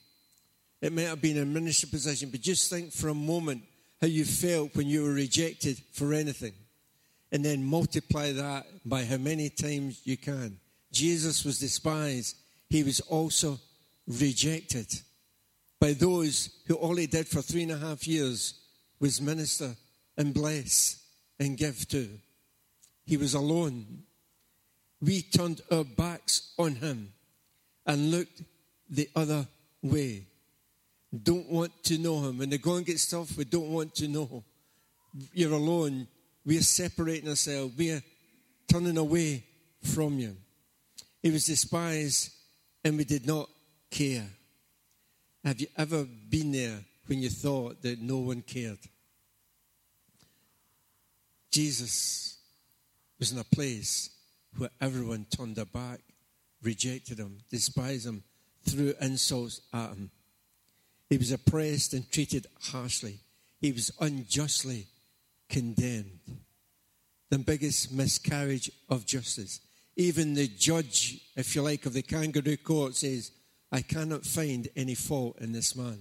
it 0.81 0.93
might 0.93 1.03
have 1.03 1.21
been 1.21 1.39
a 1.39 1.45
ministry 1.45 1.89
position, 1.89 2.29
but 2.29 2.41
just 2.41 2.69
think 2.69 2.91
for 2.91 3.09
a 3.09 3.13
moment 3.13 3.63
how 4.01 4.07
you 4.07 4.25
felt 4.25 4.75
when 4.75 4.87
you 4.87 5.03
were 5.03 5.13
rejected 5.13 5.81
for 5.93 6.13
anything. 6.13 6.53
And 7.31 7.43
then 7.43 7.63
multiply 7.63 8.31
that 8.33 8.67
by 8.85 9.03
how 9.05 9.17
many 9.17 9.49
times 9.49 10.01
you 10.03 10.17
can. 10.17 10.59
Jesus 10.91 11.43
was 11.43 11.57
despised, 11.57 12.35
he 12.69 12.83
was 12.83 12.99
also 12.99 13.59
rejected 14.07 14.87
by 15.79 15.93
those 15.93 16.49
who 16.67 16.75
all 16.75 16.95
he 16.95 17.07
did 17.07 17.27
for 17.27 17.41
three 17.41 17.63
and 17.63 17.71
a 17.71 17.77
half 17.77 18.07
years 18.07 18.53
was 18.99 19.19
minister 19.19 19.75
and 20.17 20.33
bless 20.33 21.03
and 21.39 21.57
give 21.57 21.87
to. 21.89 22.07
He 23.05 23.17
was 23.17 23.33
alone. 23.33 24.03
We 25.01 25.21
turned 25.21 25.61
our 25.71 25.83
backs 25.83 26.53
on 26.57 26.75
him 26.75 27.11
and 27.85 28.11
looked 28.11 28.41
the 28.89 29.09
other 29.15 29.45
way. 29.81 30.23
Don't 31.21 31.49
want 31.49 31.83
to 31.83 31.97
know 31.97 32.21
him. 32.21 32.37
When 32.37 32.49
the 32.49 32.57
going 32.57 32.83
gets 32.83 33.09
tough, 33.09 33.37
we 33.37 33.43
don't 33.43 33.69
want 33.69 33.93
to 33.95 34.07
know. 34.07 34.43
You're 35.33 35.53
alone. 35.53 36.07
We're 36.45 36.61
separating 36.61 37.29
ourselves. 37.29 37.73
We're 37.77 38.01
turning 38.67 38.97
away 38.97 39.43
from 39.81 40.17
you. 40.19 40.35
He 41.21 41.31
was 41.31 41.45
despised 41.45 42.31
and 42.83 42.97
we 42.97 43.03
did 43.03 43.27
not 43.27 43.49
care. 43.91 44.25
Have 45.43 45.59
you 45.59 45.67
ever 45.77 46.05
been 46.29 46.51
there 46.51 46.79
when 47.07 47.21
you 47.21 47.29
thought 47.29 47.81
that 47.81 48.01
no 48.01 48.19
one 48.19 48.41
cared? 48.41 48.79
Jesus 51.51 52.32
was 53.23 53.31
in 53.31 53.39
a 53.39 53.55
place 53.55 54.09
where 54.57 54.69
everyone 54.81 55.25
turned 55.29 55.55
their 55.55 55.63
back, 55.63 56.01
rejected 56.61 57.17
him, 57.17 57.37
despised 57.49 58.05
him, 58.05 58.21
threw 58.67 58.93
insults 58.99 59.61
at 59.71 59.91
him. 59.91 60.11
He 61.09 61.17
was 61.17 61.31
oppressed 61.31 61.93
and 61.93 62.11
treated 62.11 62.47
harshly. 62.59 63.19
He 63.61 63.71
was 63.71 63.93
unjustly 64.01 64.87
condemned. 65.47 66.19
The 67.29 67.37
biggest 67.37 67.93
miscarriage 67.93 68.69
of 68.89 69.05
justice. 69.05 69.61
Even 69.95 70.33
the 70.33 70.49
judge, 70.49 71.21
if 71.37 71.55
you 71.55 71.61
like, 71.61 71.85
of 71.85 71.93
the 71.93 72.01
kangaroo 72.01 72.57
court 72.57 72.93
says, 72.93 73.31
I 73.71 73.83
cannot 73.83 74.25
find 74.25 74.67
any 74.75 74.95
fault 74.95 75.37
in 75.39 75.53
this 75.53 75.77
man. 75.77 75.97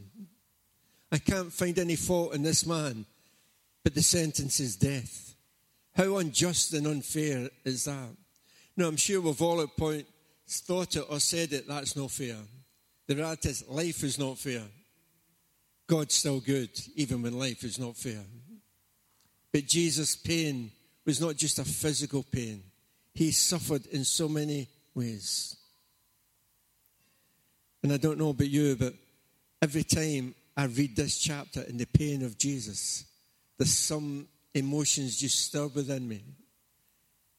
I 1.13 1.19
can't 1.19 1.53
find 1.53 1.79
any 1.79 1.95
fault 1.95 2.35
in 2.35 2.43
this 2.43 2.67
man, 2.67 3.07
but 3.85 3.95
the 3.95 4.03
sentence 4.03 4.59
is 4.59 4.75
death. 4.75 5.37
How 5.95 6.17
unjust 6.17 6.73
and 6.73 6.87
unfair 6.87 7.51
is 7.65 7.85
that? 7.85 8.17
Now, 8.77 8.89
I'm 8.89 8.97
sure 8.97 9.21
we've 9.21 9.43
all 9.43 9.61
at 9.61 9.77
point 9.77 10.07
thought 10.49 10.97
it 10.97 11.05
or 11.09 11.21
said 11.21 11.53
it, 11.53 11.69
that's 11.69 11.97
not 11.97 12.11
fair. 12.11 12.37
The 13.07 13.17
reality 13.17 13.49
is, 13.51 13.69
life 13.69 14.03
is 14.05 14.19
not 14.19 14.39
fair. 14.39 14.63
God's 15.87 16.15
still 16.15 16.41
good, 16.41 16.71
even 16.95 17.23
when 17.23 17.39
life 17.39 17.65
is 17.65 17.79
not 17.79 17.97
fair. 17.97 18.23
But 19.53 19.67
Jesus' 19.67 20.17
pain 20.17 20.71
was 21.05 21.21
not 21.21 21.37
just 21.37 21.59
a 21.59 21.65
physical 21.65 22.23
pain, 22.23 22.63
he 23.15 23.31
suffered 23.31 23.87
in 23.87 24.05
so 24.05 24.29
many 24.29 24.69
ways. 24.95 25.57
And 27.83 27.93
I 27.93 27.97
don't 27.97 28.19
know 28.19 28.31
about 28.31 28.49
you, 28.49 28.77
but 28.77 28.95
every 29.61 29.85
time 29.85 30.35
I 30.57 30.65
read 30.65 30.97
this 30.97 31.19
chapter 31.19 31.63
in 31.63 31.77
the 31.77 31.87
pain 31.87 32.23
of 32.25 32.39
Jesus, 32.39 33.05
there's 33.59 33.75
some 33.75 34.29
emotions 34.55 35.19
just 35.19 35.47
stir 35.47 35.67
within 35.69 36.07
me 36.07 36.23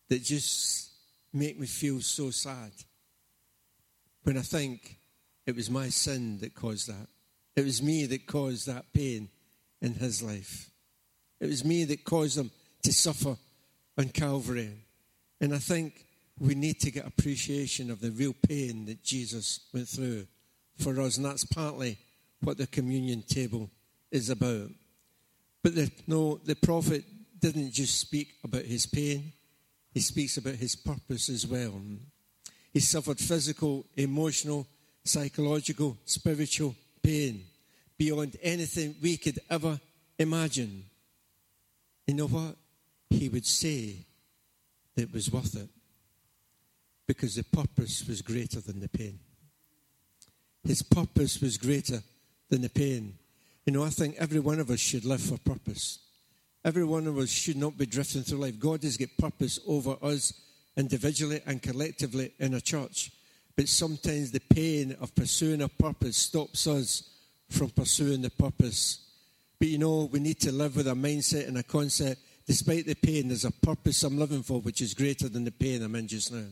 that 0.10 0.24
just 0.24 0.92
make 1.32 1.60
me 1.60 1.68
feel 1.68 2.02
so 2.02 2.32
sad. 2.32 2.72
When 4.24 4.38
I 4.38 4.42
think 4.42 5.00
it 5.46 5.56
was 5.56 5.70
my 5.70 5.90
sin 5.90 6.40
that 6.40 6.56
caused 6.56 6.88
that, 6.88 7.08
it 7.56 7.66
was 7.66 7.82
me 7.82 8.06
that 8.06 8.26
caused 8.26 8.68
that 8.68 8.92
pain 8.94 9.30
in 9.82 9.94
his 9.96 10.24
life. 10.24 10.70
It 11.40 11.48
was 11.48 11.66
me 11.66 11.84
that 11.86 12.06
caused 12.06 12.38
him 12.38 12.52
to 12.84 12.94
suffer 12.94 13.36
on 13.98 14.10
Calvary. 14.10 14.72
And 15.42 15.54
I 15.54 15.58
think 15.58 16.06
we 16.40 16.56
need 16.56 16.80
to 16.82 16.92
get 16.92 17.06
appreciation 17.06 17.92
of 17.92 18.00
the 18.00 18.12
real 18.12 18.34
pain 18.48 18.86
that 18.86 19.04
Jesus 19.04 19.60
went 19.74 19.88
through 19.88 20.26
for 20.78 21.00
us. 21.02 21.18
And 21.18 21.26
that's 21.26 21.46
partly 21.46 21.98
what 22.42 22.58
the 22.58 22.68
communion 22.68 23.24
table 23.24 23.70
is 24.12 24.30
about. 24.30 24.70
But 25.64 25.76
the, 25.76 25.92
no, 26.06 26.42
the 26.44 26.56
prophet 26.56 27.06
didn't 27.40 27.72
just 27.72 27.98
speak 27.98 28.36
about 28.44 28.64
his 28.64 28.86
pain, 28.86 29.32
he 29.94 30.02
speaks 30.02 30.38
about 30.38 30.56
his 30.56 30.76
purpose 30.76 31.30
as 31.30 31.48
well. 31.48 31.82
He 32.74 32.80
suffered 32.80 33.20
physical, 33.20 33.86
emotional, 33.96 34.68
psychological, 35.04 35.98
spiritual 36.06 36.76
pain 37.02 37.46
beyond 37.98 38.38
anything 38.42 38.96
we 39.02 39.18
could 39.18 39.40
ever 39.50 39.80
imagine. 40.18 40.86
You 42.08 42.16
know 42.16 42.28
what? 42.28 42.56
He 43.10 43.30
would 43.30 43.46
say 43.46 43.98
that 44.96 45.04
it 45.04 45.14
was 45.14 45.32
worth 45.32 45.56
it 45.56 45.70
because 47.08 47.36
the 47.36 47.44
purpose 47.44 48.06
was 48.08 48.22
greater 48.22 48.60
than 48.60 48.80
the 48.80 48.90
pain. 48.90 49.20
His 50.66 50.82
purpose 50.82 51.40
was 51.42 51.58
greater 51.58 52.02
than 52.50 52.62
the 52.62 52.70
pain. 52.70 53.18
You 53.66 53.74
know, 53.74 53.84
I 53.84 53.90
think 53.90 54.16
every 54.18 54.40
one 54.40 54.60
of 54.60 54.70
us 54.70 54.80
should 54.80 55.06
live 55.06 55.22
for 55.22 55.38
purpose. 55.38 56.00
Every 56.66 56.84
one 56.84 57.08
of 57.08 57.18
us 57.18 57.30
should 57.30 57.58
not 57.58 57.78
be 57.78 57.86
drifting 57.86 58.24
through 58.24 58.40
life. 58.40 58.60
God 58.60 58.84
has 58.84 58.98
got 58.98 59.10
purpose 59.18 59.60
over 59.68 59.98
us 60.02 60.34
individually 60.76 61.42
and 61.46 61.62
collectively 61.62 62.34
in 62.40 62.54
a 62.54 62.62
church. 62.62 63.12
But 63.56 63.70
sometimes 63.70 64.32
the 64.32 64.40
pain 64.40 64.96
of 65.00 65.14
pursuing 65.16 65.62
a 65.62 65.68
purpose 65.68 66.18
stops 66.18 66.68
us 66.68 67.10
from 67.50 67.70
pursuing 67.70 68.22
the 68.22 68.32
purpose. 68.32 69.00
But 69.60 69.68
you 69.68 69.78
know, 69.78 70.10
we 70.12 70.20
need 70.20 70.40
to 70.42 70.52
live 70.52 70.76
with 70.76 70.88
a 70.88 70.92
mindset 70.92 71.48
and 71.48 71.58
a 71.58 71.64
concept. 71.64 72.22
Despite 72.46 72.86
the 72.86 72.96
pain, 72.96 73.28
there's 73.28 73.46
a 73.46 73.52
purpose 73.52 74.04
I'm 74.04 74.18
living 74.18 74.44
for 74.44 74.60
which 74.60 74.82
is 74.82 74.94
greater 74.94 75.30
than 75.30 75.46
the 75.46 75.52
pain 75.52 75.84
I'm 75.84 75.96
in 75.96 76.08
just 76.08 76.34
now. 76.34 76.44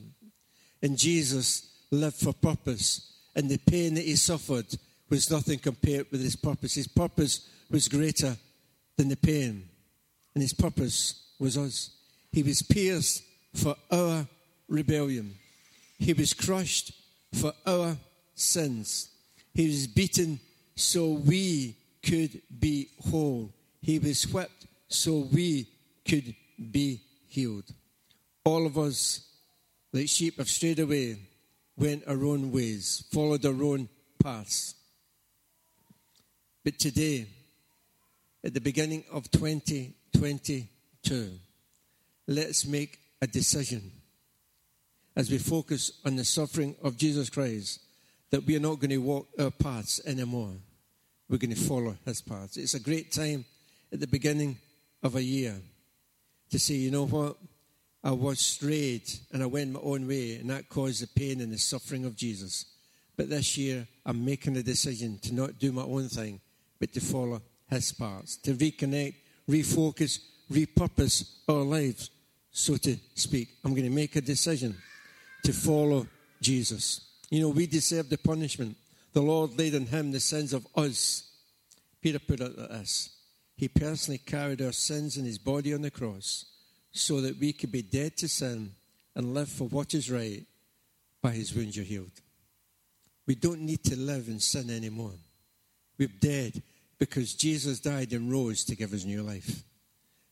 And 0.81 0.97
Jesus 0.97 1.69
lived 1.89 2.17
for 2.17 2.33
purpose. 2.33 3.07
And 3.35 3.49
the 3.49 3.57
pain 3.57 3.95
that 3.95 4.05
he 4.05 4.15
suffered 4.15 4.67
was 5.11 5.29
nothing 5.29 5.59
compared 5.59 6.09
with 6.09 6.23
his 6.23 6.37
purpose. 6.37 6.73
His 6.73 6.87
purpose 6.87 7.47
was 7.69 7.89
greater 7.89 8.37
than 8.95 9.09
the 9.09 9.17
pain. 9.17 9.67
And 10.33 10.41
his 10.41 10.53
purpose 10.53 11.33
was 11.37 11.57
us. 11.57 11.91
He 12.31 12.41
was 12.41 12.61
pierced 12.61 13.21
for 13.53 13.75
our 13.91 14.25
rebellion. 14.69 15.35
He 15.99 16.13
was 16.13 16.33
crushed 16.33 16.93
for 17.33 17.51
our 17.67 17.97
sins. 18.35 19.09
He 19.53 19.67
was 19.67 19.85
beaten 19.85 20.39
so 20.75 21.09
we 21.09 21.75
could 22.01 22.41
be 22.59 22.87
whole. 23.09 23.53
He 23.81 23.99
was 23.99 24.23
whipped 24.23 24.65
so 24.87 25.27
we 25.31 25.67
could 26.07 26.33
be 26.71 27.01
healed. 27.27 27.65
All 28.45 28.65
of 28.65 28.77
us, 28.77 29.27
like 29.91 30.07
sheep, 30.07 30.37
have 30.37 30.49
strayed 30.49 30.79
away, 30.79 31.17
went 31.75 32.07
our 32.07 32.23
own 32.23 32.53
ways, 32.53 33.03
followed 33.11 33.45
our 33.45 33.61
own 33.61 33.89
paths. 34.23 34.75
But 36.63 36.77
today, 36.77 37.25
at 38.43 38.53
the 38.53 38.61
beginning 38.61 39.03
of 39.11 39.31
2022, 39.31 41.31
let's 42.27 42.65
make 42.65 42.99
a 43.21 43.27
decision 43.27 43.91
as 45.15 45.31
we 45.31 45.39
focus 45.39 45.91
on 46.05 46.15
the 46.15 46.23
suffering 46.23 46.75
of 46.83 46.97
Jesus 46.97 47.29
Christ 47.29 47.81
that 48.29 48.45
we 48.45 48.55
are 48.55 48.61
not 48.61 48.79
going 48.79 48.91
to 48.91 48.97
walk 48.97 49.27
our 49.39 49.51
paths 49.51 49.99
anymore. 50.05 50.53
We're 51.29 51.37
going 51.37 51.55
to 51.55 51.59
follow 51.59 51.97
his 52.05 52.21
paths. 52.21 52.57
It's 52.57 52.75
a 52.75 52.79
great 52.79 53.11
time 53.11 53.45
at 53.91 53.99
the 53.99 54.07
beginning 54.07 54.57
of 55.03 55.15
a 55.15 55.23
year 55.23 55.55
to 56.51 56.59
say, 56.59 56.75
you 56.75 56.91
know 56.91 57.07
what? 57.07 57.37
I 58.03 58.11
was 58.11 58.39
strayed 58.39 59.11
and 59.31 59.43
I 59.43 59.45
went 59.45 59.73
my 59.73 59.79
own 59.81 60.07
way, 60.07 60.35
and 60.35 60.49
that 60.49 60.69
caused 60.69 61.03
the 61.03 61.07
pain 61.07 61.41
and 61.41 61.51
the 61.51 61.57
suffering 61.57 62.05
of 62.05 62.15
Jesus. 62.15 62.65
But 63.15 63.29
this 63.29 63.57
year, 63.57 63.87
I'm 64.05 64.25
making 64.25 64.57
a 64.57 64.63
decision 64.63 65.19
to 65.19 65.33
not 65.33 65.59
do 65.59 65.71
my 65.71 65.83
own 65.83 66.09
thing, 66.09 66.41
to 66.87 67.01
follow 67.01 67.41
his 67.69 67.91
paths, 67.91 68.37
to 68.37 68.53
reconnect, 68.53 69.15
refocus, 69.49 70.19
repurpose 70.51 71.29
our 71.47 71.63
lives, 71.63 72.09
so 72.51 72.77
to 72.77 72.97
speak. 73.15 73.49
I'm 73.63 73.71
going 73.71 73.85
to 73.85 73.89
make 73.89 74.15
a 74.15 74.21
decision 74.21 74.75
to 75.43 75.53
follow 75.53 76.07
Jesus. 76.41 77.01
You 77.29 77.41
know, 77.41 77.49
we 77.49 77.67
deserve 77.67 78.09
the 78.09 78.17
punishment. 78.17 78.75
The 79.13 79.21
Lord 79.21 79.57
laid 79.57 79.75
on 79.75 79.85
him 79.85 80.11
the 80.11 80.19
sins 80.19 80.53
of 80.53 80.67
us. 80.75 81.29
Peter 82.01 82.19
put 82.19 82.41
it 82.41 82.57
like 82.57 82.69
this 82.69 83.09
He 83.55 83.67
personally 83.67 84.17
carried 84.17 84.61
our 84.61 84.71
sins 84.71 85.17
in 85.17 85.25
his 85.25 85.37
body 85.37 85.73
on 85.73 85.81
the 85.81 85.91
cross 85.91 86.45
so 86.91 87.21
that 87.21 87.39
we 87.39 87.53
could 87.53 87.71
be 87.71 87.81
dead 87.81 88.17
to 88.17 88.27
sin 88.27 88.71
and 89.15 89.33
live 89.33 89.49
for 89.49 89.67
what 89.67 89.93
is 89.93 90.11
right. 90.11 90.43
By 91.21 91.31
his 91.31 91.53
wounds 91.53 91.75
you're 91.75 91.85
healed. 91.85 92.19
We 93.27 93.35
don't 93.35 93.61
need 93.61 93.83
to 93.85 93.95
live 93.95 94.27
in 94.27 94.39
sin 94.39 94.71
anymore. 94.71 95.13
We're 95.99 96.09
dead 96.19 96.63
because 97.01 97.33
Jesus 97.33 97.79
died 97.79 98.13
and 98.13 98.31
rose 98.31 98.63
to 98.63 98.75
give 98.75 98.93
us 98.93 99.05
new 99.05 99.23
life. 99.23 99.63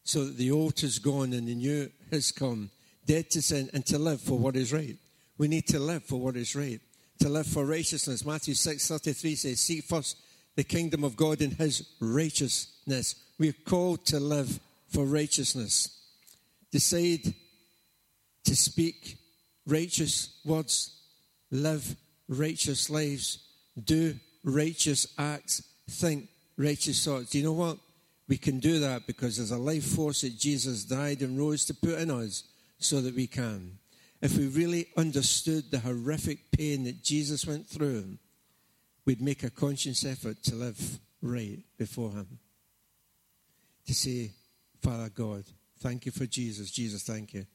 So 0.04 0.26
that 0.26 0.38
the 0.38 0.52
old 0.52 0.84
is 0.84 1.00
gone 1.00 1.34
and 1.34 1.48
the 1.48 1.56
new 1.56 1.90
has 2.12 2.32
come 2.32 2.70
dead 3.08 3.32
to 3.32 3.42
sin, 3.42 3.72
and 3.74 3.84
to 3.88 3.98
live 3.98 4.22
for 4.22 4.38
what 4.38 4.56
is 4.56 4.72
right. 4.72 4.96
We 5.40 5.48
need 5.48 5.66
to 5.70 5.80
live 5.80 6.04
for 6.04 6.18
what 6.18 6.38
is 6.38 6.56
right, 6.56 6.80
to 7.22 7.28
live 7.28 7.48
for 7.48 7.66
righteousness. 7.66 8.24
Matthew 8.24 8.54
6 8.54 8.88
33 8.88 9.36
says, 9.36 9.60
Seek 9.60 9.84
first 9.84 10.16
the 10.56 10.64
kingdom 10.64 11.04
of 11.04 11.18
God 11.18 11.42
and 11.42 11.54
his 11.54 11.90
righteousness. 12.00 13.16
We 13.40 13.50
are 13.50 13.66
called 13.66 14.06
to 14.08 14.20
live 14.20 14.60
for 14.90 15.06
righteousness. 15.06 15.90
Decide 16.72 17.34
to 18.44 18.56
speak 18.56 19.18
righteous 19.66 20.40
words, 20.46 20.96
live 21.50 21.96
righteous 22.28 22.92
lives, 22.92 23.40
do 23.84 24.14
righteous 24.44 25.08
acts, 25.18 25.64
think 25.90 26.30
righteous 26.60 27.04
thoughts. 27.04 27.32
Do 27.32 27.40
you 27.40 27.46
know 27.46 27.54
what? 27.54 27.78
We 28.28 28.38
can 28.38 28.60
do 28.60 28.80
that 28.80 29.08
because 29.08 29.38
there's 29.38 29.50
a 29.50 29.58
life 29.58 29.86
force 29.86 30.22
that 30.22 30.38
Jesus 30.38 30.84
died 30.84 31.22
and 31.22 31.40
rose 31.40 31.66
to 31.66 31.74
put 31.74 31.98
in 31.98 32.12
us 32.12 32.44
so 32.78 33.02
that 33.02 33.16
we 33.16 33.26
can. 33.26 33.80
If 34.22 34.38
we 34.38 34.48
really 34.48 34.88
understood 34.98 35.72
the 35.72 35.80
horrific 35.80 36.52
pain 36.52 36.84
that 36.84 37.02
Jesus 37.02 37.48
went 37.48 37.68
through, 37.68 38.18
we'd 39.06 39.22
make 39.22 39.44
a 39.44 39.50
conscious 39.50 40.06
effort 40.06 40.44
to 40.44 40.56
live 40.56 41.00
right 41.22 41.60
before 41.78 42.12
Him. 42.12 42.40
To 43.88 43.96
say, 43.96 44.32
Father 44.82 45.10
God, 45.10 45.46
thank 45.80 46.06
you 46.06 46.12
for 46.12 46.26
Jesus. 46.26 46.70
Jesus, 46.70 47.04
thank 47.04 47.34
you 47.34 47.46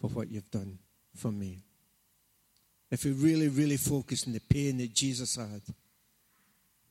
for 0.00 0.08
what 0.08 0.30
you've 0.30 0.50
done 0.50 0.78
for 1.16 1.32
me. 1.32 1.64
If 2.90 3.04
we 3.04 3.12
really, 3.12 3.48
really 3.48 3.78
focus 3.78 4.26
on 4.26 4.34
the 4.34 4.40
pain 4.40 4.78
that 4.78 4.94
Jesus 4.94 5.36
had, 5.36 5.62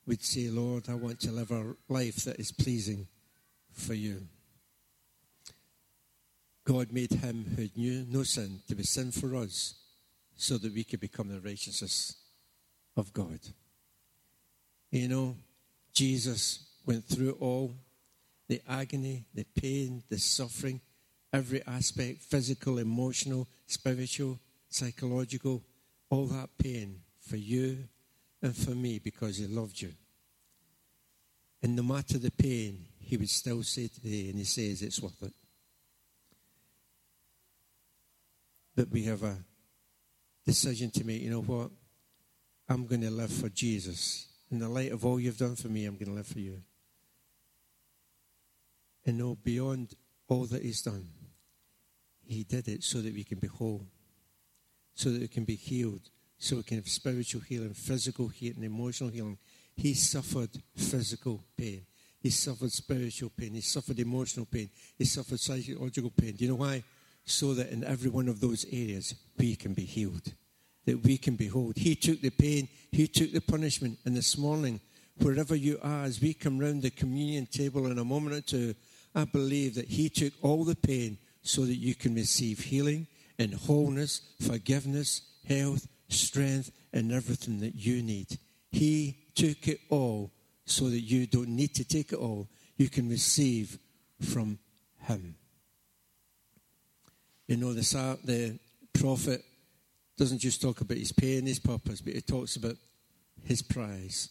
we'd 0.10 0.24
say, 0.24 0.50
Lord, 0.50 0.89
I 0.89 0.96
want 0.96 1.20
to 1.20 1.32
live 1.32 1.51
a 1.51 1.75
life 1.88 2.24
that 2.25 2.39
is 2.39 2.51
pleasing 2.51 3.08
for 3.72 3.94
you. 3.94 4.24
God 6.66 6.92
made 6.92 7.12
him 7.12 7.46
who 7.56 7.68
knew 7.80 8.08
no 8.10 8.24
sin 8.24 8.62
to 8.68 8.75
be 8.75 8.82
sin 8.82 9.12
for 9.12 9.36
us 9.36 9.75
so 10.36 10.58
that 10.58 10.74
we 10.74 10.84
could 10.84 11.00
become 11.00 11.30
the 11.30 11.39
righteousness 11.39 12.16
of 12.98 13.13
God. 13.13 13.39
You 14.89 15.10
know, 15.10 15.36
Jesus 15.94 16.66
went 16.88 17.06
through 17.06 17.38
all 17.39 17.75
the 18.48 18.63
agony, 18.68 19.25
the 19.36 19.46
pain, 19.62 20.01
the 20.10 20.18
suffering, 20.18 20.82
every 21.32 21.62
aspect 21.68 22.24
physical, 22.24 22.80
emotional, 22.80 23.48
spiritual, 23.68 24.39
psychological 24.70 25.62
all 26.10 26.25
that 26.25 26.50
pain 26.58 27.01
for 27.22 27.38
you 27.38 27.88
and 28.41 28.55
for 28.55 28.72
me 28.72 29.00
because 29.00 29.38
he 29.38 29.48
loved 29.48 29.81
you. 29.81 29.93
And 31.62 31.75
no 31.75 31.84
matter 31.84 32.17
the 32.17 32.31
pain, 32.31 32.86
he 33.00 33.17
would 33.17 33.29
still 33.29 33.63
say 33.63 33.88
today, 33.88 34.29
and 34.29 34.38
he 34.38 34.46
says 34.46 34.81
it's 34.81 35.01
worth 35.01 35.22
it. 35.24 35.34
that 38.79 38.89
we 38.93 39.03
have 39.03 39.24
a 39.24 39.36
decision 40.46 40.89
to 40.89 41.03
make. 41.03 41.22
You 41.22 41.31
know 41.31 41.41
what? 41.41 41.69
I'm 42.69 42.86
going 42.88 43.01
to 43.01 43.12
live 43.12 43.29
for 43.29 43.50
Jesus. 43.50 44.27
In 44.50 44.60
the 44.60 44.69
light 44.69 44.93
of 44.93 45.05
all 45.05 45.19
you've 45.19 45.38
done 45.38 45.58
for 45.58 45.67
me, 45.67 45.86
I'm 45.86 45.96
going 45.96 46.08
to 46.08 46.13
live 46.13 46.27
for 46.27 46.39
you. 46.39 46.62
And 49.05 49.17
know 49.17 49.36
beyond 49.43 49.96
all 50.29 50.46
that 50.46 50.63
He's 50.63 50.81
done, 50.81 51.10
He 52.25 52.46
did 52.46 52.69
it 52.69 52.84
so 52.86 53.01
that 53.01 53.13
we 53.13 53.25
can 53.25 53.39
be 53.39 53.48
whole, 53.48 53.86
so 54.93 55.10
that 55.10 55.19
we 55.19 55.27
can 55.27 55.43
be 55.43 55.55
healed, 55.55 56.10
so 56.39 56.55
we 56.55 56.63
can 56.63 56.77
have 56.77 56.88
spiritual 56.88 57.41
healing, 57.41 57.74
physical 57.74 58.29
healing, 58.29 58.63
emotional 58.63 59.10
healing. 59.10 59.38
He 59.75 59.93
suffered 59.93 60.50
physical 60.75 61.43
pain. 61.58 61.86
He 62.22 62.29
suffered 62.29 62.72
spiritual 62.72 63.29
pain. 63.29 63.53
He 63.53 63.62
suffered 63.62 64.00
emotional 64.00 64.46
pain. 64.46 64.69
He 64.98 65.05
suffered 65.05 65.39
psychological 65.39 66.12
pain. 66.12 66.36
Do 66.36 66.46
you 66.46 66.51
know 66.51 66.58
why? 66.58 66.84
So 67.25 67.53
that 67.53 67.72
in 67.72 67.84
every 67.84 68.10
one 68.10 68.29
of 68.29 68.39
those 68.39 68.65
areas, 68.72 69.15
we 69.38 69.55
can 69.55 69.74
be 69.74 69.84
healed. 69.84 70.34
That 70.86 71.03
we 71.03 71.17
can 71.17 71.36
be 71.36 71.48
whole. 71.48 71.74
He 71.75 71.96
took 71.96 72.22
the 72.22 72.29
pain. 72.29 72.69
He 72.91 73.08
took 73.08 73.31
the 73.31 73.41
punishment. 73.41 74.00
And 74.05 74.15
this 74.15 74.38
morning, 74.38 74.79
wherever 75.22 75.55
you 75.55 75.77
are, 75.84 76.03
as 76.03 76.22
we 76.22 76.34
come 76.34 76.58
round 76.58 76.81
the 76.81 76.89
communion 76.89 77.46
table 77.48 77.86
in 77.88 78.00
a 78.00 78.05
moment 78.05 78.36
or 78.36 78.41
two, 78.41 78.75
I 79.13 79.25
believe 79.25 79.75
that 79.75 79.89
He 79.89 80.10
took 80.10 80.34
all 80.41 80.63
the 80.63 80.75
pain 80.75 81.17
so 81.41 81.65
that 81.65 81.75
you 81.75 81.96
can 81.96 82.15
receive 82.15 82.60
healing 82.60 83.08
and 83.38 83.53
wholeness, 83.53 84.22
forgiveness, 84.41 85.22
health, 85.48 85.88
strength, 86.10 86.72
and 86.92 87.12
everything 87.12 87.60
that 87.60 87.75
you 87.75 88.01
need. 88.01 88.38
He 88.72 89.18
took 89.36 89.68
it 89.68 89.80
all 89.89 90.32
so 90.66 90.89
that 90.89 91.00
you 91.00 91.28
don't 91.28 91.50
need 91.50 91.74
to 91.75 91.84
take 91.84 92.12
it 92.12 92.20
all. 92.20 92.48
You 92.78 92.89
can 92.89 93.10
receive 93.10 93.78
from 94.22 94.60
Him. 95.00 95.36
You 97.48 97.58
know, 97.58 97.74
the, 97.74 98.20
the 98.24 98.60
prophet 98.94 99.44
doesn't 100.20 100.39
just 100.39 100.62
talk 100.62 100.82
about 100.82 100.98
his 100.98 101.12
pain, 101.13 101.46
his 101.46 101.60
purpose, 101.60 102.01
but 102.01 102.13
he 102.13 102.22
talks 102.22 102.58
about 102.58 102.75
his 103.44 103.62
prize. 103.62 104.30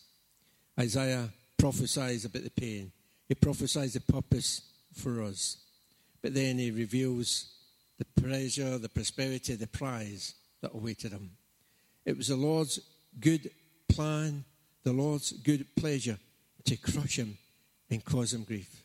Isaiah 0.78 1.28
prophesies 1.56 2.26
about 2.26 2.44
the 2.44 2.50
pain. 2.50 2.92
He 3.26 3.34
prophesies 3.34 3.94
the 3.94 4.00
purpose 4.00 4.62
for 4.94 5.22
us. 5.22 5.56
But 6.22 6.34
then 6.34 6.58
he 6.58 6.70
reveals 6.70 7.52
the 7.98 8.04
pleasure, 8.20 8.78
the 8.78 8.88
prosperity, 8.88 9.54
the 9.56 9.66
prize 9.66 10.34
that 10.60 10.74
awaited 10.74 11.12
him. 11.12 11.30
It 12.08 12.16
was 12.16 12.28
the 12.28 12.36
Lord's 12.36 12.80
good 13.20 13.50
plan, 13.86 14.46
the 14.82 14.94
Lord's 14.94 15.32
good 15.32 15.66
pleasure 15.76 16.16
to 16.64 16.76
crush 16.78 17.18
him 17.18 17.36
and 17.90 18.02
cause 18.02 18.32
him 18.32 18.44
grief. 18.44 18.82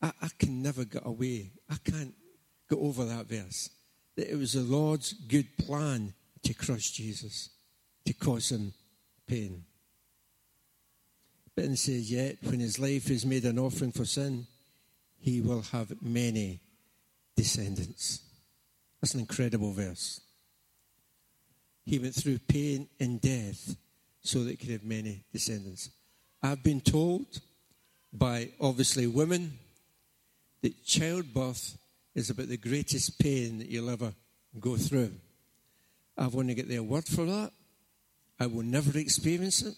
I, 0.00 0.12
I 0.22 0.28
can 0.38 0.62
never 0.62 0.86
get 0.86 1.04
away. 1.04 1.50
I 1.68 1.76
can't 1.84 2.14
get 2.70 2.78
over 2.78 3.04
that 3.04 3.26
verse. 3.26 3.68
That 4.16 4.32
it 4.32 4.36
was 4.36 4.54
the 4.54 4.62
Lord's 4.62 5.12
good 5.12 5.58
plan 5.58 6.14
to 6.42 6.54
crush 6.54 6.92
Jesus, 6.92 7.50
to 8.06 8.14
cause 8.14 8.50
him 8.50 8.72
pain. 9.26 9.66
But 11.54 11.66
then 11.66 11.76
says, 11.76 12.10
Yet 12.10 12.38
when 12.44 12.60
his 12.60 12.78
life 12.78 13.10
is 13.10 13.26
made 13.26 13.44
an 13.44 13.58
offering 13.58 13.92
for 13.92 14.06
sin, 14.06 14.46
he 15.18 15.42
will 15.42 15.60
have 15.70 16.00
many 16.00 16.60
descendants. 17.36 18.22
That's 19.02 19.12
an 19.12 19.20
incredible 19.20 19.74
verse. 19.74 20.22
He 21.88 21.98
went 21.98 22.14
through 22.14 22.40
pain 22.40 22.86
and 23.00 23.18
death 23.18 23.74
so 24.20 24.44
that 24.44 24.50
he 24.50 24.56
could 24.56 24.68
have 24.68 24.84
many 24.84 25.24
descendants. 25.32 25.88
I've 26.42 26.62
been 26.62 26.82
told 26.82 27.40
by 28.12 28.50
obviously 28.60 29.06
women 29.06 29.58
that 30.60 30.84
childbirth 30.84 31.78
is 32.14 32.28
about 32.28 32.48
the 32.48 32.58
greatest 32.58 33.18
pain 33.18 33.56
that 33.60 33.68
you'll 33.68 33.88
ever 33.88 34.12
go 34.60 34.76
through. 34.76 35.12
I 36.18 36.26
want 36.26 36.48
to 36.48 36.54
get 36.54 36.68
their 36.68 36.82
word 36.82 37.06
for 37.06 37.24
that. 37.24 37.52
I 38.38 38.48
will 38.48 38.64
never 38.64 38.98
experience 38.98 39.62
it. 39.62 39.74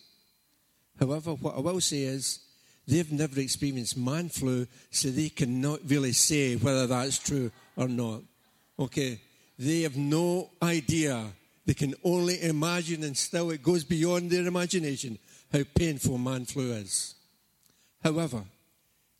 However, 0.98 1.34
what 1.34 1.54
I 1.56 1.60
will 1.60 1.80
say 1.80 2.02
is 2.02 2.40
they've 2.88 3.12
never 3.12 3.38
experienced 3.38 3.96
man 3.96 4.30
flu, 4.30 4.66
so 4.90 5.10
they 5.10 5.28
cannot 5.28 5.78
really 5.88 6.10
say 6.10 6.56
whether 6.56 6.88
that's 6.88 7.20
true 7.20 7.52
or 7.76 7.86
not. 7.86 8.22
Okay? 8.80 9.20
They 9.56 9.82
have 9.82 9.96
no 9.96 10.50
idea. 10.60 11.34
They 11.70 11.74
can 11.74 11.94
only 12.02 12.42
imagine, 12.42 13.04
and 13.04 13.16
still 13.16 13.52
it 13.52 13.62
goes 13.62 13.84
beyond 13.84 14.28
their 14.28 14.44
imagination 14.44 15.20
how 15.52 15.60
painful 15.72 16.18
man 16.18 16.44
flu 16.44 16.72
is. 16.72 17.14
However, 18.02 18.42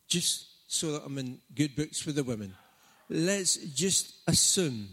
just 0.09 0.49
so 0.67 0.91
that 0.91 1.05
I'm 1.07 1.17
in 1.19 1.39
good 1.55 1.77
books 1.77 2.01
for 2.01 2.11
the 2.11 2.25
women, 2.25 2.57
let's 3.09 3.55
just 3.55 4.15
assume 4.27 4.89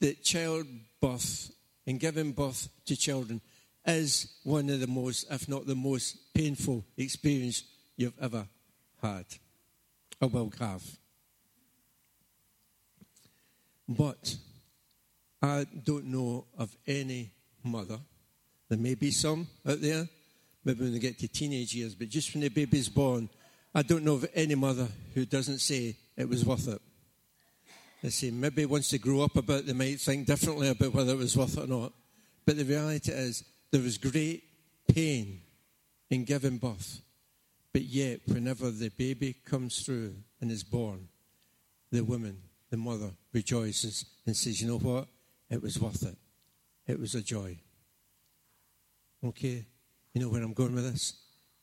that 0.00 0.22
childbirth 0.22 1.52
and 1.86 1.98
giving 1.98 2.32
birth 2.32 2.68
to 2.84 2.96
children 2.96 3.40
is 3.86 4.34
one 4.42 4.68
of 4.68 4.80
the 4.80 4.86
most, 4.86 5.24
if 5.30 5.48
not 5.48 5.66
the 5.66 5.74
most 5.74 6.34
painful 6.34 6.84
experience 6.98 7.64
you've 7.96 8.20
ever 8.20 8.46
had 9.00 9.24
or 10.20 10.28
will 10.28 10.52
have. 10.60 10.84
But 13.88 14.36
I 15.44 15.66
don't 15.84 16.06
know 16.06 16.46
of 16.56 16.74
any 16.86 17.30
mother, 17.62 17.98
there 18.70 18.78
may 18.78 18.94
be 18.94 19.10
some 19.10 19.46
out 19.68 19.78
there, 19.82 20.08
maybe 20.64 20.80
when 20.80 20.94
they 20.94 20.98
get 20.98 21.18
to 21.18 21.28
teenage 21.28 21.74
years, 21.74 21.94
but 21.94 22.08
just 22.08 22.32
when 22.32 22.40
the 22.40 22.48
baby's 22.48 22.88
born, 22.88 23.28
I 23.74 23.82
don't 23.82 24.04
know 24.04 24.14
of 24.14 24.26
any 24.34 24.54
mother 24.54 24.88
who 25.12 25.26
doesn't 25.26 25.58
say 25.58 25.96
it 26.16 26.30
was 26.30 26.46
worth 26.46 26.68
it. 26.68 26.80
They 28.02 28.08
say 28.08 28.30
maybe 28.30 28.64
once 28.64 28.90
they 28.90 28.96
grow 28.96 29.20
up 29.20 29.36
a 29.36 29.42
bit, 29.42 29.66
they 29.66 29.74
might 29.74 30.00
think 30.00 30.26
differently 30.26 30.68
about 30.70 30.94
whether 30.94 31.12
it 31.12 31.18
was 31.18 31.36
worth 31.36 31.58
it 31.58 31.64
or 31.64 31.66
not. 31.66 31.92
But 32.46 32.56
the 32.56 32.64
reality 32.64 33.12
is, 33.12 33.44
there 33.70 33.82
was 33.82 33.98
great 33.98 34.44
pain 34.94 35.42
in 36.08 36.24
giving 36.24 36.56
birth. 36.56 37.02
But 37.70 37.82
yet, 37.82 38.20
whenever 38.26 38.70
the 38.70 38.88
baby 38.88 39.34
comes 39.44 39.82
through 39.82 40.14
and 40.40 40.50
is 40.50 40.64
born, 40.64 41.06
the 41.90 42.02
woman, 42.02 42.38
the 42.70 42.78
mother, 42.78 43.10
rejoices 43.34 44.06
and 44.24 44.34
says, 44.34 44.62
You 44.62 44.68
know 44.68 44.78
what? 44.78 45.08
It 45.50 45.62
was 45.62 45.78
worth 45.78 46.02
it. 46.02 46.16
It 46.86 46.98
was 46.98 47.14
a 47.14 47.22
joy. 47.22 47.58
Okay? 49.24 49.64
You 50.12 50.20
know 50.20 50.28
where 50.28 50.42
I'm 50.42 50.52
going 50.52 50.74
with 50.74 50.90
this? 50.90 51.14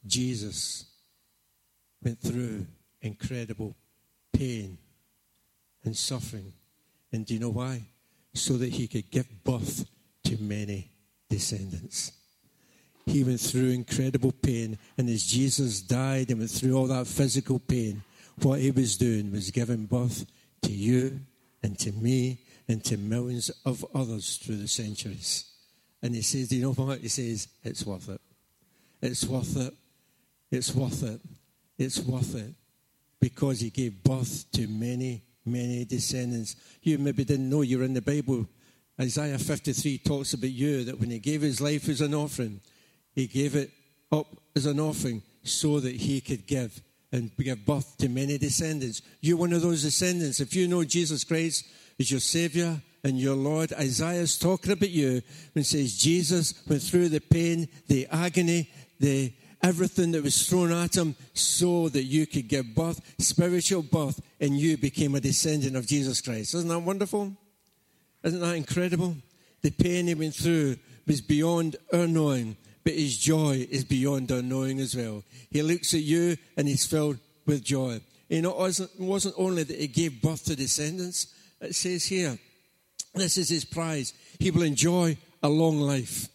Jesus 0.06 0.86
went 2.04 2.20
through 2.20 2.66
incredible 3.02 3.76
pain 4.34 4.78
and 5.84 5.96
suffering. 5.96 6.54
And 7.12 7.26
do 7.26 7.34
you 7.34 7.40
know 7.40 7.50
why? 7.50 7.82
So 8.34 8.54
that 8.58 8.74
he 8.74 8.88
could 8.88 9.12
give 9.12 9.44
birth 9.44 9.86
to 10.26 10.38
many 10.42 10.90
descendants. 11.30 12.14
He 13.06 13.24
went 13.24 13.40
through 13.40 13.70
incredible 13.72 14.32
pain, 14.32 14.78
and 14.98 15.10
as 15.10 15.26
Jesus 15.26 15.82
died 15.82 16.30
and 16.30 16.40
went 16.40 16.52
through 16.52 16.76
all 16.76 16.88
that 16.88 17.08
physical 17.08 17.60
pain, 17.60 18.04
what 18.42 18.60
he 18.60 18.72
was 18.72 18.96
doing 18.96 19.32
was 19.32 19.52
giving 19.52 19.86
birth 19.86 20.26
to 20.64 20.72
you 20.72 21.20
and 21.64 21.78
to 21.80 21.92
me 21.92 22.40
and 22.68 22.84
to 22.86 22.98
millions 22.98 23.50
of 23.66 23.86
others 23.94 24.38
through 24.38 24.58
the 24.58 24.68
centuries. 24.68 25.46
And 26.02 26.16
he 26.16 26.22
says, 26.22 26.50
Do 26.50 26.56
you 26.56 26.64
know 26.64 26.74
what? 26.74 27.00
He 27.00 27.08
says, 27.08 27.48
It's 27.64 27.86
worth 27.86 28.10
it. 28.10 28.22
It's 29.02 29.26
worth 29.26 29.58
it. 29.58 29.74
It's 30.52 30.74
worth 30.74 31.04
it. 31.04 31.22
It's 31.78 32.00
worth 32.00 32.36
it. 32.36 32.54
Because 33.20 33.60
he 33.60 33.70
gave 33.70 34.04
birth 34.04 34.46
to 34.54 34.68
many, 34.68 35.24
many 35.46 35.86
descendants. 35.86 36.56
You 36.82 36.98
maybe 36.98 37.24
didn't 37.24 37.50
know 37.50 37.62
you're 37.62 37.84
in 37.84 37.94
the 37.94 38.02
Bible 38.02 38.48
Isaiah 39.02 39.40
53 39.40 39.98
talks 40.00 40.34
about 40.34 40.52
you 40.52 40.84
that 40.84 41.00
when 41.00 41.10
he 41.10 41.18
gave 41.18 41.42
his 41.42 41.60
life 41.60 41.90
as 41.90 42.02
an 42.02 42.14
offering, 42.14 42.62
he 43.14 43.26
gave 43.26 43.56
it 43.56 43.72
up 44.12 44.28
as 44.56 44.68
an 44.68 44.80
offering 44.80 45.24
so 45.44 45.80
that 45.80 45.96
he 45.96 46.22
could 46.22 46.46
give 46.46 46.82
and 47.12 47.32
give 47.38 47.66
birth 47.66 47.98
to 47.98 48.08
many 48.10 48.38
descendants. 48.38 49.02
You're 49.20 49.38
one 49.38 49.54
of 49.54 49.64
those 49.64 49.82
descendants. 49.82 50.40
If 50.40 50.56
you 50.56 50.68
know 50.68 50.84
Jesus 50.84 51.24
Christ 51.24 51.66
as 52.02 52.12
your 52.12 52.20
Savior 52.20 52.82
and 53.04 53.20
your 53.20 53.36
Lord, 53.36 53.72
Isaiah's 53.74 54.38
talking 54.38 54.72
about 54.72 54.90
you 54.90 55.22
when 55.54 55.62
he 55.62 55.64
says 55.64 55.98
Jesus 55.98 56.54
went 56.68 56.82
through 56.82 57.10
the 57.10 57.22
pain, 57.22 57.70
the 57.88 58.08
agony, 58.12 58.70
the 59.00 59.32
everything 59.64 60.12
that 60.12 60.24
was 60.24 60.48
thrown 60.48 60.72
at 60.72 60.98
him 60.98 61.16
so 61.34 61.90
that 61.90 62.04
you 62.04 62.26
could 62.26 62.48
give 62.48 62.74
birth, 62.74 63.00
spiritual 63.20 63.84
birth, 63.84 64.20
and 64.40 64.60
you 64.60 64.78
became 64.78 65.14
a 65.14 65.22
descendant 65.22 65.76
of 65.76 65.86
Jesus 65.86 66.22
Christ. 66.22 66.56
Isn't 66.56 66.70
that 66.70 66.80
wonderful? 66.80 67.34
Isn't 68.24 68.40
that 68.40 68.56
incredible? 68.56 69.16
The 69.62 69.70
pain 69.70 70.08
he 70.08 70.16
went 70.16 70.34
through 70.34 70.78
was 71.06 71.22
beyond 71.22 71.76
our 71.94 72.08
knowing, 72.08 72.58
but 72.84 72.94
his 72.94 73.16
joy 73.16 73.68
is 73.70 73.84
beyond 73.84 74.32
our 74.32 74.42
knowing 74.42 74.80
as 74.80 74.96
well. 74.96 75.24
He 75.52 75.62
looks 75.62 75.94
at 75.94 76.02
you 76.02 76.38
and 76.58 76.68
he's 76.68 76.86
filled 76.86 77.20
with 77.46 77.64
joy. 77.64 78.02
You 78.28 78.42
know, 78.42 78.66
it 78.66 78.80
wasn't 78.98 79.36
only 79.38 79.64
that 79.64 79.80
he 79.80 79.88
gave 79.88 80.22
birth 80.22 80.46
to 80.46 80.56
descendants, 80.56 81.28
it 81.62 81.76
says 81.76 82.06
here, 82.06 82.38
this 83.14 83.38
is 83.38 83.50
his 83.50 83.66
prize. 83.66 84.14
He 84.40 84.52
will 84.52 84.64
enjoy 84.64 85.18
a 85.44 85.50
long 85.50 85.80
life. 85.80 86.28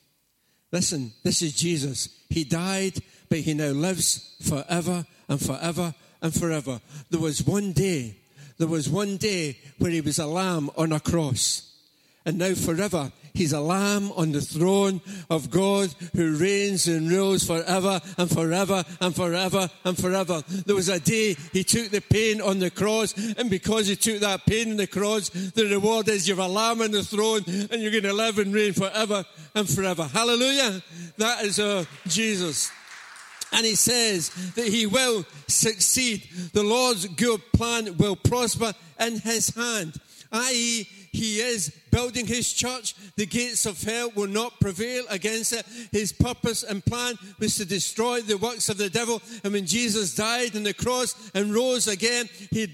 Listen, 0.72 1.12
this 1.22 1.42
is 1.42 1.54
Jesus. 1.54 2.08
He 2.28 2.44
died, 2.44 2.94
but 3.28 3.38
he 3.38 3.54
now 3.54 3.68
lives 3.68 4.36
forever 4.42 5.06
and 5.28 5.40
forever 5.40 5.94
and 6.20 6.34
forever. 6.34 6.80
There 7.10 7.20
was 7.20 7.42
one 7.42 7.72
day, 7.72 8.18
there 8.58 8.68
was 8.68 8.88
one 8.88 9.16
day 9.16 9.58
where 9.78 9.90
he 9.90 10.00
was 10.00 10.18
a 10.18 10.26
lamb 10.26 10.70
on 10.76 10.92
a 10.92 11.00
cross 11.00 11.74
and 12.24 12.38
now 12.38 12.54
forever. 12.54 13.12
He's 13.36 13.52
a 13.52 13.60
lamb 13.60 14.10
on 14.16 14.32
the 14.32 14.40
throne 14.40 15.02
of 15.28 15.50
God 15.50 15.94
who 16.14 16.36
reigns 16.36 16.88
and 16.88 17.10
rules 17.10 17.46
forever 17.46 18.00
and 18.16 18.30
forever 18.30 18.82
and 18.98 19.14
forever 19.14 19.68
and 19.84 19.96
forever. 19.96 20.42
There 20.64 20.74
was 20.74 20.88
a 20.88 20.98
day 20.98 21.36
he 21.52 21.62
took 21.62 21.90
the 21.90 22.00
pain 22.00 22.40
on 22.40 22.60
the 22.60 22.70
cross, 22.70 23.14
and 23.36 23.50
because 23.50 23.88
he 23.88 23.96
took 23.96 24.20
that 24.20 24.46
pain 24.46 24.70
on 24.70 24.76
the 24.78 24.86
cross, 24.86 25.28
the 25.28 25.66
reward 25.66 26.08
is 26.08 26.26
you're 26.26 26.40
a 26.40 26.48
lamb 26.48 26.80
on 26.80 26.92
the 26.92 27.02
throne 27.02 27.42
and 27.46 27.82
you're 27.82 27.90
going 27.90 28.04
to 28.04 28.14
live 28.14 28.38
and 28.38 28.54
reign 28.54 28.72
forever 28.72 29.24
and 29.54 29.68
forever. 29.68 30.04
Hallelujah. 30.04 30.82
That 31.18 31.44
is 31.44 31.60
our 31.60 31.84
Jesus. 32.06 32.70
And 33.52 33.66
he 33.66 33.74
says 33.74 34.30
that 34.54 34.66
he 34.66 34.86
will 34.86 35.26
succeed. 35.46 36.26
The 36.54 36.62
Lord's 36.62 37.06
good 37.06 37.42
plan 37.52 37.98
will 37.98 38.16
prosper 38.16 38.72
in 38.98 39.18
his 39.20 39.54
hand, 39.54 40.00
i.e., 40.32 40.88
he 41.12 41.40
is 41.40 41.72
building 41.90 42.26
his 42.26 42.52
church. 42.52 42.94
The 43.16 43.26
gates 43.26 43.66
of 43.66 43.82
hell 43.82 44.10
will 44.14 44.28
not 44.28 44.60
prevail 44.60 45.04
against 45.10 45.52
it. 45.52 45.66
His 45.92 46.12
purpose 46.12 46.62
and 46.62 46.84
plan 46.84 47.18
was 47.38 47.56
to 47.56 47.64
destroy 47.64 48.20
the 48.20 48.38
works 48.38 48.68
of 48.68 48.78
the 48.78 48.90
devil. 48.90 49.22
And 49.44 49.52
when 49.52 49.66
Jesus 49.66 50.14
died 50.14 50.56
on 50.56 50.62
the 50.62 50.74
cross 50.74 51.30
and 51.34 51.54
rose 51.54 51.88
again, 51.88 52.28
he, 52.50 52.66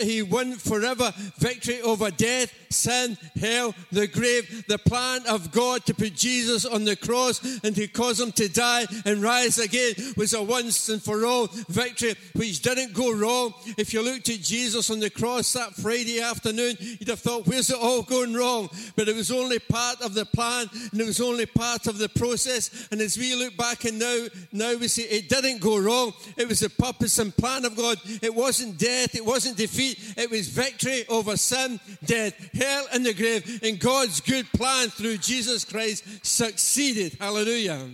he 0.00 0.22
won 0.22 0.54
forever 0.54 1.12
victory 1.38 1.80
over 1.82 2.10
death, 2.10 2.52
sin, 2.70 3.16
hell, 3.38 3.74
the 3.90 4.06
grave. 4.06 4.64
The 4.68 4.78
plan 4.78 5.22
of 5.28 5.52
God 5.52 5.84
to 5.86 5.94
put 5.94 6.14
Jesus 6.14 6.64
on 6.64 6.84
the 6.84 6.96
cross 6.96 7.42
and 7.62 7.74
to 7.76 7.86
cause 7.88 8.20
him 8.20 8.32
to 8.32 8.48
die 8.48 8.86
and 9.04 9.22
rise 9.22 9.58
again 9.58 9.94
was 10.16 10.34
a 10.34 10.42
once 10.42 10.88
and 10.88 11.02
for 11.02 11.24
all 11.24 11.48
victory 11.68 12.14
which 12.34 12.62
didn't 12.62 12.94
go 12.94 13.12
wrong. 13.12 13.54
If 13.76 13.92
you 13.92 14.02
looked 14.02 14.28
at 14.28 14.40
Jesus 14.40 14.90
on 14.90 15.00
the 15.00 15.10
cross 15.10 15.52
that 15.54 15.74
Friday 15.74 16.20
afternoon, 16.20 16.76
you'd 16.78 17.08
have 17.08 17.20
thought, 17.20 17.46
where's 17.46 17.70
it 17.70 17.78
all 17.80 18.02
going 18.02 18.34
wrong? 18.34 18.51
But 18.96 19.08
it 19.08 19.14
was 19.14 19.30
only 19.30 19.58
part 19.58 20.00
of 20.02 20.14
the 20.14 20.24
plan 20.24 20.68
and 20.90 21.00
it 21.00 21.06
was 21.06 21.20
only 21.20 21.46
part 21.46 21.86
of 21.86 21.98
the 21.98 22.08
process. 22.08 22.88
And 22.90 23.00
as 23.00 23.16
we 23.16 23.34
look 23.34 23.56
back 23.56 23.84
and 23.84 23.98
now, 23.98 24.26
now 24.52 24.76
we 24.76 24.88
see 24.88 25.02
it 25.02 25.28
didn't 25.28 25.60
go 25.60 25.78
wrong. 25.78 26.12
It 26.36 26.48
was 26.48 26.60
the 26.60 26.70
purpose 26.70 27.18
and 27.18 27.36
plan 27.36 27.64
of 27.64 27.76
God. 27.76 27.98
It 28.22 28.34
wasn't 28.34 28.78
death, 28.78 29.14
it 29.14 29.24
wasn't 29.24 29.56
defeat, 29.56 29.98
it 30.16 30.30
was 30.30 30.48
victory 30.48 31.04
over 31.08 31.36
sin, 31.36 31.80
death, 32.04 32.34
hell, 32.52 32.86
and 32.92 33.04
the 33.04 33.14
grave. 33.14 33.60
And 33.62 33.78
God's 33.78 34.20
good 34.20 34.46
plan 34.52 34.88
through 34.88 35.18
Jesus 35.18 35.64
Christ 35.64 36.04
succeeded. 36.24 37.16
Hallelujah. 37.20 37.88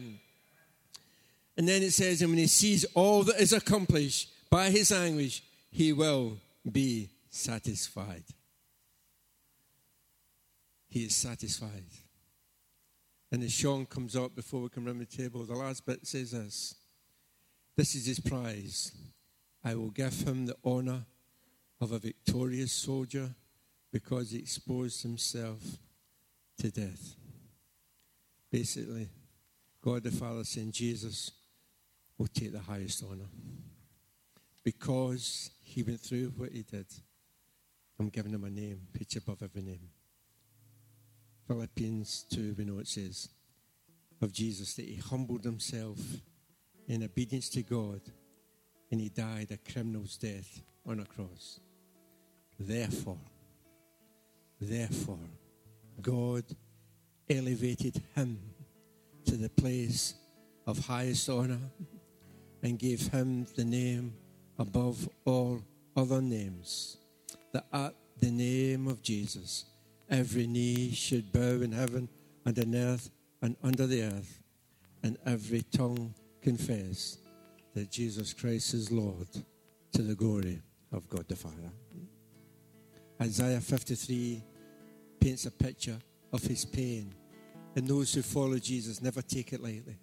And 1.57 1.69
then 1.69 1.83
it 1.83 1.93
says, 1.93 2.23
and 2.23 2.31
when 2.31 2.39
he 2.39 2.47
sees 2.47 2.85
all 2.95 3.25
that 3.25 3.41
is 3.41 3.53
accomplished 3.53 4.31
by 4.49 4.71
his 4.71 4.93
anguish, 4.93 5.43
he 5.71 5.93
will 5.93 6.39
be 6.71 7.09
satisfied 7.31 8.23
he 10.89 11.05
is 11.05 11.15
satisfied. 11.15 11.85
And 13.31 13.43
as 13.43 13.53
Sean 13.53 13.85
comes 13.85 14.17
up 14.17 14.35
before 14.35 14.63
we 14.63 14.69
can 14.71 14.85
run 14.85 14.99
the 14.99 15.05
table, 15.05 15.45
the 15.45 15.55
last 15.55 15.85
bit 15.85 16.07
says 16.07 16.33
this 16.33 16.75
This 17.77 17.95
is 17.95 18.07
his 18.07 18.21
prize. 18.21 18.93
I 19.65 19.75
will 19.75 19.91
give 19.91 20.15
him 20.21 20.47
the 20.47 20.57
honor 20.65 21.05
of 21.81 21.93
a 21.93 21.99
victorious 21.99 22.73
soldier 22.73 23.35
because 23.93 24.31
he 24.31 24.39
exposed 24.39 25.03
himself 25.03 25.61
to 26.59 26.71
death. 26.71 27.17
Basically, 28.51 29.09
God 29.83 30.05
the 30.05 30.11
Father 30.11 30.45
saying 30.45 30.73
Jesus 30.73 31.33
will 32.17 32.29
take 32.29 32.53
the 32.53 32.61
highest 32.61 33.05
honor. 33.09 33.29
Because 34.65 35.51
he 35.63 35.83
went 35.83 36.01
through 36.01 36.33
what 36.37 36.53
he 36.53 36.63
did, 36.63 36.87
I'm 37.99 38.09
giving 38.09 38.33
him 38.33 38.45
a 38.45 38.51
name, 38.51 38.81
pitch 38.93 39.17
above 39.17 39.43
every 39.43 39.63
name. 39.63 39.91
Philippians 41.49 42.27
2, 42.31 42.57
we 42.59 42.65
know 42.67 42.79
it 42.79 42.87
says 42.87 43.31
of 44.21 44.33
Jesus 44.33 44.75
that 44.75 44.85
he 44.85 44.97
humbled 44.97 45.45
himself 45.45 45.99
in 46.87 47.03
obedience 47.03 47.49
to 47.51 47.63
God 47.63 48.03
and 48.91 49.01
he 49.01 49.09
died 49.09 49.49
a 49.51 49.73
criminal's 49.73 50.19
death 50.19 50.61
on 50.87 51.01
a 51.01 51.07
cross. 51.07 51.59
Therefore, 52.61 53.19
therefore, 54.61 55.19
God 56.03 56.45
elevated 57.31 58.03
him 58.15 58.39
to 59.25 59.37
the 59.37 59.49
place 59.49 60.15
of 60.67 60.79
highest 60.87 61.31
honor 61.31 61.61
and 62.63 62.79
gave 62.79 63.07
him 63.07 63.47
the 63.57 63.65
name 63.65 64.13
above 64.59 65.09
all 65.25 65.63
other 65.97 66.21
names, 66.21 66.99
that 67.53 67.65
at 67.73 67.81
uh, 67.81 67.91
the 68.21 68.31
name 68.31 68.87
of 68.87 69.01
Jesus, 69.03 69.65
Every 70.11 70.47
knee 70.47 70.93
should 70.93 71.33
bow 71.33 71.61
in 71.61 71.73
heaven 71.73 72.09
and 72.47 72.59
on 72.59 72.75
earth 72.75 73.11
and 73.43 73.57
under 73.63 73.87
the 73.87 74.03
earth, 74.03 74.43
and 75.03 75.19
every 75.27 75.63
tongue 75.63 76.15
confess 76.43 77.19
that 77.75 77.91
Jesus 77.91 78.33
Christ 78.33 78.75
is 78.75 78.91
Lord 78.91 79.29
to 79.93 80.03
the 80.03 80.15
glory 80.15 80.61
of 80.93 81.09
God 81.09 81.29
the 81.29 81.37
Father. 81.37 81.71
Isaiah 83.21 83.61
53 83.61 84.43
paints 85.21 85.47
a 85.47 85.51
picture 85.51 85.99
of 86.33 86.43
his 86.43 86.65
pain, 86.65 87.15
and 87.77 87.87
those 87.87 88.15
who 88.15 88.23
follow 88.23 88.59
Jesus 88.59 89.03
never 89.03 89.23
take 89.23 89.53
it 89.53 89.63
lightly. 89.63 89.99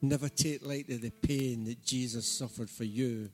Never 0.00 0.28
take 0.28 0.66
lightly 0.66 0.96
the 0.96 1.10
pain 1.10 1.64
that 1.64 1.82
Jesus 1.84 2.26
suffered 2.26 2.70
for 2.70 2.84
you 2.84 3.28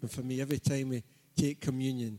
and 0.00 0.10
for 0.10 0.22
me. 0.22 0.40
Every 0.40 0.58
time 0.58 0.90
we 0.90 1.02
take 1.36 1.60
communion, 1.60 2.18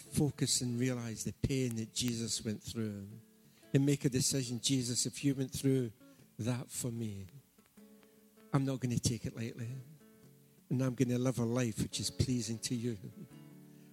focus 0.00 0.60
and 0.60 0.78
realize 0.78 1.24
the 1.24 1.34
pain 1.46 1.76
that 1.76 1.94
Jesus 1.94 2.44
went 2.44 2.62
through 2.62 3.06
and 3.72 3.86
make 3.86 4.04
a 4.04 4.08
decision 4.08 4.60
Jesus, 4.62 5.06
if 5.06 5.24
you 5.24 5.34
went 5.34 5.52
through 5.52 5.92
that 6.38 6.70
for 6.70 6.88
me, 6.88 7.26
I'm 8.52 8.64
not 8.64 8.80
going 8.80 8.96
to 8.96 9.00
take 9.00 9.26
it 9.26 9.36
lightly. 9.36 9.68
And 10.70 10.82
I'm 10.82 10.94
going 10.94 11.08
to 11.08 11.18
live 11.18 11.38
a 11.38 11.44
life 11.44 11.80
which 11.80 12.00
is 12.00 12.10
pleasing 12.10 12.58
to 12.60 12.74
you. 12.74 12.96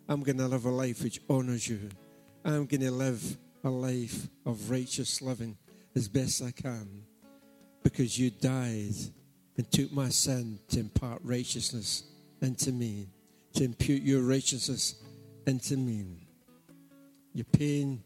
I'm 0.07 0.23
going 0.23 0.37
to 0.37 0.47
live 0.47 0.65
a 0.65 0.69
life 0.71 1.03
which 1.03 1.19
honors 1.29 1.67
you. 1.67 1.89
I'm 2.45 2.65
going 2.65 2.81
to 2.81 2.91
live 2.91 3.37
a 3.63 3.69
life 3.69 4.27
of 4.45 4.69
righteous 4.69 5.21
living 5.21 5.57
as 5.95 6.07
best 6.07 6.41
I 6.41 6.51
can 6.51 7.03
because 7.83 8.17
you 8.17 8.29
died 8.29 8.93
and 9.57 9.71
took 9.71 9.91
my 9.91 10.09
sin 10.09 10.59
to 10.69 10.79
impart 10.79 11.19
righteousness 11.23 12.03
into 12.41 12.71
me, 12.71 13.07
to 13.55 13.63
impute 13.63 14.03
your 14.03 14.21
righteousness 14.21 14.95
me. 15.47 16.27
Your 17.33 17.45
pain 17.45 18.03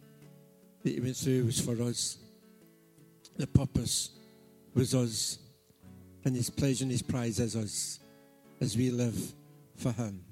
that 0.84 0.92
you 0.92 1.02
went 1.02 1.16
through 1.16 1.46
was 1.46 1.60
for 1.60 1.82
us. 1.82 2.18
The 3.36 3.48
purpose 3.48 4.12
was 4.76 4.94
us. 4.94 5.40
And 6.24 6.36
his 6.36 6.52
pleasure 6.52 6.84
and 6.84 6.92
his 6.92 7.02
prize 7.02 7.40
is 7.40 7.56
us 7.56 8.00
as 8.60 8.78
we 8.78 8.92
live 8.92 9.20
for 9.76 9.92
him. 9.92 10.24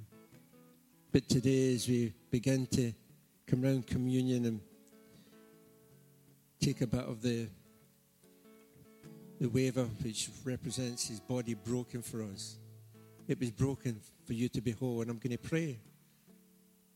But 1.11 1.27
today, 1.27 1.73
as 1.73 1.87
we 1.87 2.13
begin 2.29 2.67
to 2.67 2.93
come 3.47 3.63
round 3.63 3.87
communion 3.87 4.45
and 4.45 4.61
take 6.61 6.81
a 6.81 6.87
bit 6.87 7.05
of 7.05 7.23
the 7.23 7.47
the 9.39 9.47
wafer 9.47 9.85
which 10.03 10.29
represents 10.43 11.07
his 11.07 11.21
body 11.21 11.53
broken 11.53 12.01
for 12.01 12.21
us. 12.23 12.57
It 13.27 13.39
was 13.39 13.51
broken 13.51 13.99
for 14.25 14.33
you 14.33 14.49
to 14.49 14.59
be 14.59 14.71
whole, 14.71 15.01
and 15.01 15.09
I'm 15.09 15.17
going 15.17 15.37
to 15.37 15.37
pray 15.37 15.79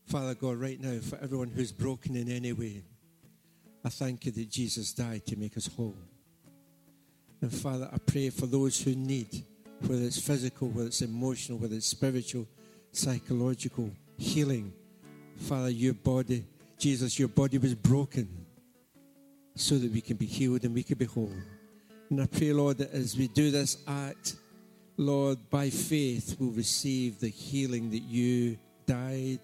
Father 0.06 0.34
God, 0.34 0.58
right 0.58 0.80
now, 0.80 0.98
for 1.00 1.18
everyone 1.22 1.48
who's 1.48 1.72
broken 1.72 2.14
in 2.16 2.30
any 2.30 2.52
way, 2.52 2.82
I 3.84 3.88
thank 3.88 4.26
you 4.26 4.32
that 4.32 4.50
Jesus 4.50 4.92
died 4.92 5.26
to 5.26 5.36
make 5.36 5.56
us 5.56 5.66
whole. 5.66 5.96
And 7.40 7.52
Father, 7.52 7.88
I 7.92 7.98
pray 7.98 8.30
for 8.30 8.46
those 8.46 8.80
who 8.80 8.94
need, 8.94 9.44
whether 9.80 10.02
it's 10.02 10.20
physical, 10.20 10.68
whether 10.68 10.86
it's 10.86 11.02
emotional, 11.02 11.58
whether 11.58 11.74
it's 11.74 11.86
spiritual, 11.86 12.46
psychological, 12.92 13.90
healing. 14.16 14.72
Father, 15.36 15.70
your 15.70 15.94
body, 15.94 16.44
Jesus, 16.78 17.18
your 17.18 17.28
body 17.28 17.58
was 17.58 17.74
broken 17.74 18.28
so 19.54 19.78
that 19.78 19.90
we 19.90 20.00
can 20.00 20.16
be 20.16 20.26
healed 20.26 20.64
and 20.64 20.74
we 20.74 20.82
can 20.82 20.98
be 20.98 21.04
whole. 21.04 21.32
And 22.10 22.20
I 22.20 22.26
pray, 22.26 22.52
Lord, 22.52 22.78
that 22.78 22.92
as 22.92 23.16
we 23.16 23.28
do 23.28 23.50
this 23.50 23.78
act, 23.86 24.36
Lord, 24.96 25.38
by 25.50 25.70
faith, 25.70 26.36
we'll 26.38 26.52
receive 26.52 27.20
the 27.20 27.28
healing 27.28 27.90
that 27.90 28.02
you 28.02 28.58
died 28.86 29.40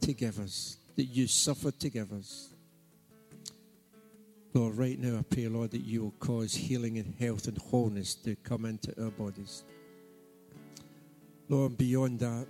to 0.00 0.12
give 0.12 0.38
us, 0.38 0.78
that 0.96 1.04
you 1.04 1.26
suffered 1.26 1.78
to 1.80 1.90
give 1.90 2.12
us. 2.12 2.54
Lord, 4.54 4.76
right 4.76 4.98
now 4.98 5.18
I 5.18 5.22
pray, 5.22 5.46
Lord, 5.46 5.70
that 5.72 5.84
you 5.84 6.02
will 6.02 6.14
cause 6.18 6.54
healing 6.54 6.98
and 6.98 7.14
health 7.20 7.48
and 7.48 7.58
wholeness 7.58 8.14
to 8.16 8.34
come 8.36 8.64
into 8.64 8.92
our 9.02 9.10
bodies. 9.10 9.64
Lord, 11.48 11.78
beyond 11.78 12.20
that, 12.20 12.46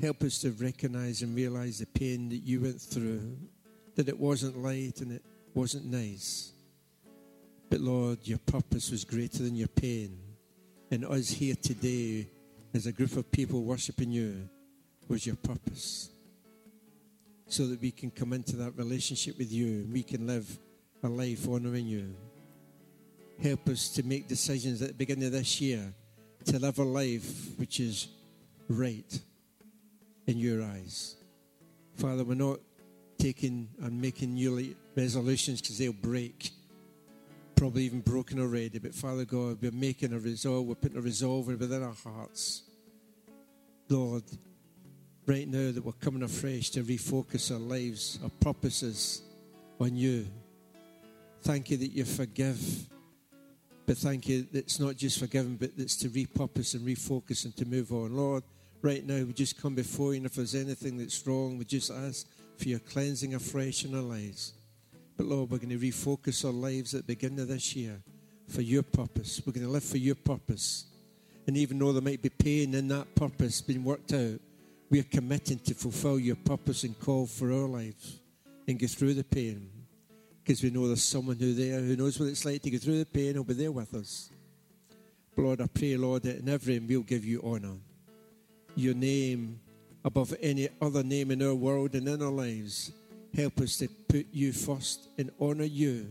help 0.00 0.22
us 0.22 0.40
to 0.40 0.52
recognize 0.52 1.22
and 1.22 1.36
realize 1.36 1.80
the 1.80 1.86
pain 1.86 2.28
that 2.30 2.42
you 2.44 2.60
went 2.60 2.80
through, 2.80 3.36
that 3.96 4.08
it 4.08 4.18
wasn't 4.18 4.56
light 4.58 5.00
and 5.00 5.12
it 5.12 5.24
wasn't 5.54 5.84
nice. 5.86 6.52
But 7.68 7.80
Lord, 7.80 8.18
your 8.22 8.38
purpose 8.38 8.90
was 8.90 9.04
greater 9.04 9.42
than 9.42 9.56
your 9.56 9.68
pain. 9.68 10.18
And 10.90 11.04
us 11.04 11.28
here 11.28 11.56
today, 11.60 12.28
as 12.72 12.86
a 12.86 12.92
group 12.92 13.16
of 13.16 13.30
people 13.30 13.64
worshiping 13.64 14.10
you, 14.10 14.48
was 15.08 15.26
your 15.26 15.36
purpose 15.36 16.13
so 17.46 17.66
that 17.66 17.80
we 17.80 17.90
can 17.90 18.10
come 18.10 18.32
into 18.32 18.56
that 18.56 18.76
relationship 18.76 19.38
with 19.38 19.52
you 19.52 19.66
and 19.66 19.92
we 19.92 20.02
can 20.02 20.26
live 20.26 20.58
a 21.02 21.08
life 21.08 21.46
honoring 21.48 21.86
you. 21.86 22.14
Help 23.42 23.68
us 23.68 23.88
to 23.90 24.02
make 24.02 24.28
decisions 24.28 24.80
at 24.80 24.88
the 24.88 24.94
beginning 24.94 25.26
of 25.26 25.32
this 25.32 25.60
year 25.60 25.92
to 26.46 26.58
live 26.58 26.78
a 26.78 26.84
life 26.84 27.58
which 27.58 27.80
is 27.80 28.08
right 28.68 29.18
in 30.26 30.38
your 30.38 30.62
eyes. 30.62 31.16
Father, 31.96 32.24
we're 32.24 32.34
not 32.34 32.58
taking 33.18 33.68
and 33.82 34.00
making 34.00 34.34
new 34.34 34.74
resolutions 34.96 35.60
because 35.60 35.78
they'll 35.78 35.92
break 35.92 36.50
probably 37.56 37.84
even 37.84 38.00
broken 38.00 38.40
already. 38.40 38.78
But 38.78 38.94
Father 38.94 39.24
God, 39.24 39.58
we're 39.60 39.70
making 39.70 40.12
a 40.12 40.18
resolve, 40.18 40.66
we're 40.66 40.74
putting 40.74 40.98
a 40.98 41.02
resolve 41.02 41.46
within 41.46 41.82
our 41.82 41.94
hearts. 41.94 42.62
Lord, 43.88 44.24
right 45.26 45.48
now 45.48 45.72
that 45.72 45.84
we're 45.84 45.92
coming 45.92 46.22
afresh 46.22 46.70
to 46.70 46.82
refocus 46.82 47.50
our 47.50 47.58
lives, 47.58 48.18
our 48.22 48.30
purposes 48.40 49.22
on 49.80 49.96
you. 49.96 50.26
Thank 51.42 51.70
you 51.70 51.76
that 51.78 51.92
you 51.92 52.04
forgive. 52.04 52.88
But 53.86 53.98
thank 53.98 54.28
you 54.28 54.42
that 54.52 54.58
it's 54.58 54.80
not 54.80 54.96
just 54.96 55.18
forgiven, 55.18 55.56
but 55.56 55.70
it's 55.76 55.96
to 55.98 56.08
repurpose 56.08 56.74
and 56.74 56.86
refocus 56.86 57.44
and 57.44 57.54
to 57.56 57.66
move 57.66 57.92
on. 57.92 58.16
Lord, 58.16 58.42
right 58.82 59.04
now 59.06 59.22
we 59.22 59.32
just 59.32 59.60
come 59.60 59.74
before 59.74 60.12
you, 60.12 60.18
and 60.18 60.26
if 60.26 60.34
there's 60.34 60.54
anything 60.54 60.96
that's 60.96 61.26
wrong, 61.26 61.58
we 61.58 61.64
just 61.64 61.90
ask 61.90 62.26
for 62.56 62.68
your 62.68 62.78
cleansing 62.78 63.34
afresh 63.34 63.84
in 63.84 63.94
our 63.94 64.02
lives. 64.02 64.54
But 65.16 65.26
Lord, 65.26 65.50
we're 65.50 65.58
going 65.58 65.68
to 65.70 65.78
refocus 65.78 66.44
our 66.44 66.52
lives 66.52 66.94
at 66.94 67.06
the 67.06 67.14
beginning 67.14 67.40
of 67.40 67.48
this 67.48 67.76
year 67.76 68.00
for 68.48 68.62
your 68.62 68.82
purpose. 68.82 69.42
We're 69.44 69.52
going 69.52 69.66
to 69.66 69.72
live 69.72 69.84
for 69.84 69.98
your 69.98 70.16
purpose. 70.16 70.86
And 71.46 71.56
even 71.56 71.78
though 71.78 71.92
there 71.92 72.02
might 72.02 72.22
be 72.22 72.30
pain 72.30 72.74
in 72.74 72.88
that 72.88 73.14
purpose 73.14 73.60
being 73.60 73.84
worked 73.84 74.12
out, 74.12 74.40
we 74.90 75.00
are 75.00 75.04
committing 75.04 75.58
to 75.58 75.74
fulfill 75.74 76.18
your 76.18 76.36
purpose 76.36 76.84
and 76.84 76.98
call 76.98 77.26
for 77.26 77.52
our 77.52 77.68
lives 77.68 78.20
and 78.68 78.78
go 78.78 78.86
through 78.86 79.14
the 79.14 79.24
pain. 79.24 79.70
Because 80.42 80.62
we 80.62 80.70
know 80.70 80.86
there's 80.86 81.02
someone 81.02 81.36
who 81.36 81.54
there 81.54 81.80
who 81.80 81.96
knows 81.96 82.20
what 82.20 82.28
it's 82.28 82.44
like 82.44 82.62
to 82.62 82.70
go 82.70 82.78
through 82.78 82.98
the 82.98 83.06
pain, 83.06 83.34
will 83.34 83.44
be 83.44 83.54
there 83.54 83.72
with 83.72 83.94
us. 83.94 84.30
Lord, 85.36 85.60
I 85.60 85.66
pray, 85.66 85.96
Lord, 85.96 86.22
that 86.24 86.38
in 86.38 86.48
every 86.48 86.78
we'll 86.78 87.02
give 87.02 87.24
you 87.24 87.42
honour. 87.42 87.76
Your 88.76 88.94
name 88.94 89.60
above 90.04 90.34
any 90.40 90.68
other 90.80 91.02
name 91.02 91.30
in 91.30 91.42
our 91.42 91.54
world 91.54 91.94
and 91.94 92.06
in 92.06 92.22
our 92.22 92.30
lives. 92.30 92.92
Help 93.34 93.60
us 93.60 93.78
to 93.78 93.88
put 93.88 94.26
you 94.32 94.52
first 94.52 95.08
and 95.18 95.30
honour 95.40 95.64
you. 95.64 96.06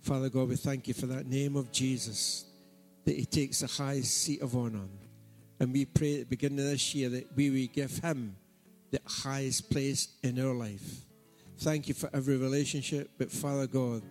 Father 0.00 0.28
God, 0.28 0.48
we 0.48 0.56
thank 0.56 0.88
you 0.88 0.94
for 0.94 1.06
that 1.06 1.26
name 1.26 1.56
of 1.56 1.70
Jesus, 1.70 2.46
that 3.04 3.16
he 3.16 3.24
takes 3.24 3.60
the 3.60 3.66
highest 3.66 4.16
seat 4.22 4.40
of 4.40 4.56
honour. 4.56 4.88
And 5.58 5.72
we 5.72 5.84
pray 5.84 6.14
at 6.14 6.20
the 6.20 6.26
beginning 6.26 6.58
of 6.58 6.66
this 6.66 6.94
year 6.94 7.08
that 7.08 7.34
we 7.34 7.50
will 7.50 7.66
give 7.72 7.98
him 7.98 8.36
the 8.90 9.00
highest 9.06 9.70
place 9.70 10.08
in 10.22 10.38
our 10.38 10.54
life. 10.54 11.00
Thank 11.58 11.88
you 11.88 11.94
for 11.94 12.10
every 12.12 12.36
relationship, 12.36 13.10
but 13.16 13.32
Father 13.32 13.66
God, 13.66 14.02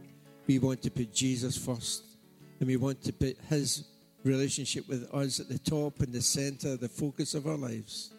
we 0.47 0.59
want 0.59 0.81
to 0.83 0.91
put 0.91 1.13
Jesus 1.13 1.57
first. 1.57 2.03
And 2.59 2.67
we 2.67 2.77
want 2.77 3.03
to 3.03 3.13
put 3.13 3.37
his 3.49 3.83
relationship 4.23 4.87
with 4.87 5.13
us 5.13 5.39
at 5.39 5.49
the 5.49 5.59
top 5.59 5.99
and 5.99 6.11
the 6.11 6.21
center, 6.21 6.75
the 6.75 6.89
focus 6.89 7.35
of 7.35 7.47
our 7.47 7.57
lives. 7.57 8.11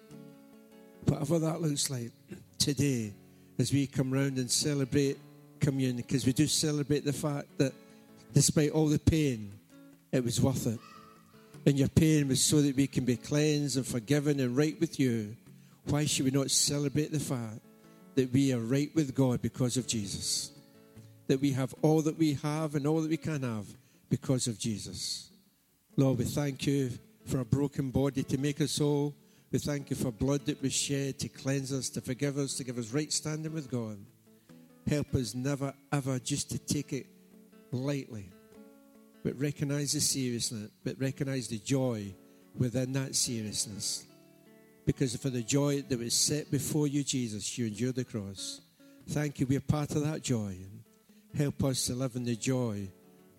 Whatever 1.07 1.39
that 1.41 1.61
looks 1.61 1.91
like 1.91 2.13
today, 2.59 3.13
as 3.59 3.73
we 3.73 3.87
come 3.87 4.11
round 4.13 4.39
and 4.39 4.51
celebrate 4.51 5.19
communion, 5.59 5.97
because 5.97 6.27
we 6.27 6.33
do 6.33 6.47
celebrate 6.47 7.05
the 7.05 7.13
fact 7.13 7.47
that 7.59 7.73
despite 8.33 8.71
all 8.71 8.87
the 8.87 8.99
pain, 8.99 9.53
it 10.13 10.23
was 10.23 10.41
worth 10.41 10.67
it. 10.67 10.79
And 11.67 11.77
your 11.77 11.89
pain 11.89 12.29
was 12.29 12.43
so 12.43 12.63
that 12.63 12.77
we 12.77 12.87
can 12.87 13.05
be 13.05 13.17
cleansed 13.17 13.77
and 13.77 13.85
forgiven 13.85 14.39
and 14.39 14.57
right 14.57 14.79
with 14.79 15.01
you. 15.01 15.37
Why 15.87 16.05
should 16.05 16.25
we 16.25 16.31
not 16.31 16.53
celebrate 16.53 17.11
the 17.11 17.19
fact 17.19 17.61
that 18.15 18.33
we 18.33 18.53
are 18.53 18.61
right 18.61 18.95
with 18.95 19.17
God 19.17 19.43
because 19.43 19.77
of 19.77 19.89
Jesus? 19.89 20.53
That 21.27 21.41
we 21.41 21.51
have 21.53 21.75
all 21.83 22.03
that 22.03 22.17
we 22.17 22.35
have 22.35 22.77
and 22.77 22.87
all 22.87 23.01
that 23.01 23.11
we 23.11 23.17
can 23.17 23.43
have 23.43 23.67
because 24.09 24.47
of 24.47 24.61
Jesus. 24.61 25.31
Lord, 25.97 26.19
we 26.19 26.25
thank 26.25 26.69
you 26.69 26.91
for 27.25 27.41
a 27.41 27.45
broken 27.45 27.91
body 27.91 28.23
to 28.23 28.39
make 28.39 28.61
us 28.61 28.79
whole. 28.79 29.13
We 29.51 29.59
thank 29.59 29.91
you 29.91 29.97
for 29.97 30.13
blood 30.13 30.47
that 30.47 30.63
was 30.63 30.73
shed 30.73 31.19
to 31.19 31.29
cleanse 31.29 31.73
us, 31.73 31.89
to 31.91 32.01
forgive 32.01 32.39
us, 32.39 32.55
to 32.55 32.65
give 32.65 32.79
us 32.79 32.93
right 32.93 33.13
standing 33.13 33.53
with 33.53 33.69
God. 33.69 33.99
Help 34.87 35.13
us 35.17 35.35
never, 35.35 35.75
ever 35.93 36.21
just 36.21 36.51
to 36.51 36.59
take 36.61 36.93
it 36.93 37.07
lightly 37.73 38.31
but 39.27 39.37
recognize 39.41 39.93
the 39.93 40.01
seriousness, 40.01 40.71
but 40.85 40.95
recognize 41.01 41.49
the 41.49 41.59
joy 41.59 42.15
within 42.57 42.93
that 42.93 43.17
seriousness. 43.17 44.05
Because 44.85 45.17
for 45.17 45.31
the 45.31 45.43
joy 45.43 45.83
that 45.89 45.99
was 45.99 46.15
set 46.15 46.49
before 46.49 46.87
you, 46.87 47.03
Jesus, 47.03 47.59
you 47.59 47.67
endured 47.67 47.97
the 47.97 48.05
cross. 48.05 48.61
Thank 49.09 49.41
you. 49.41 49.47
We're 49.47 49.59
part 49.59 49.97
of 49.97 50.05
that 50.05 50.23
joy. 50.23 50.57
Help 51.37 51.65
us 51.65 51.87
to 51.87 51.95
live 51.95 52.15
in 52.15 52.23
the 52.23 52.37
joy 52.37 52.89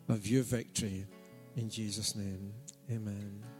of 0.10 0.28
your 0.28 0.44
victory. 0.44 1.06
In 1.56 1.70
Jesus' 1.70 2.18
name, 2.18 2.52
amen. 2.92 3.57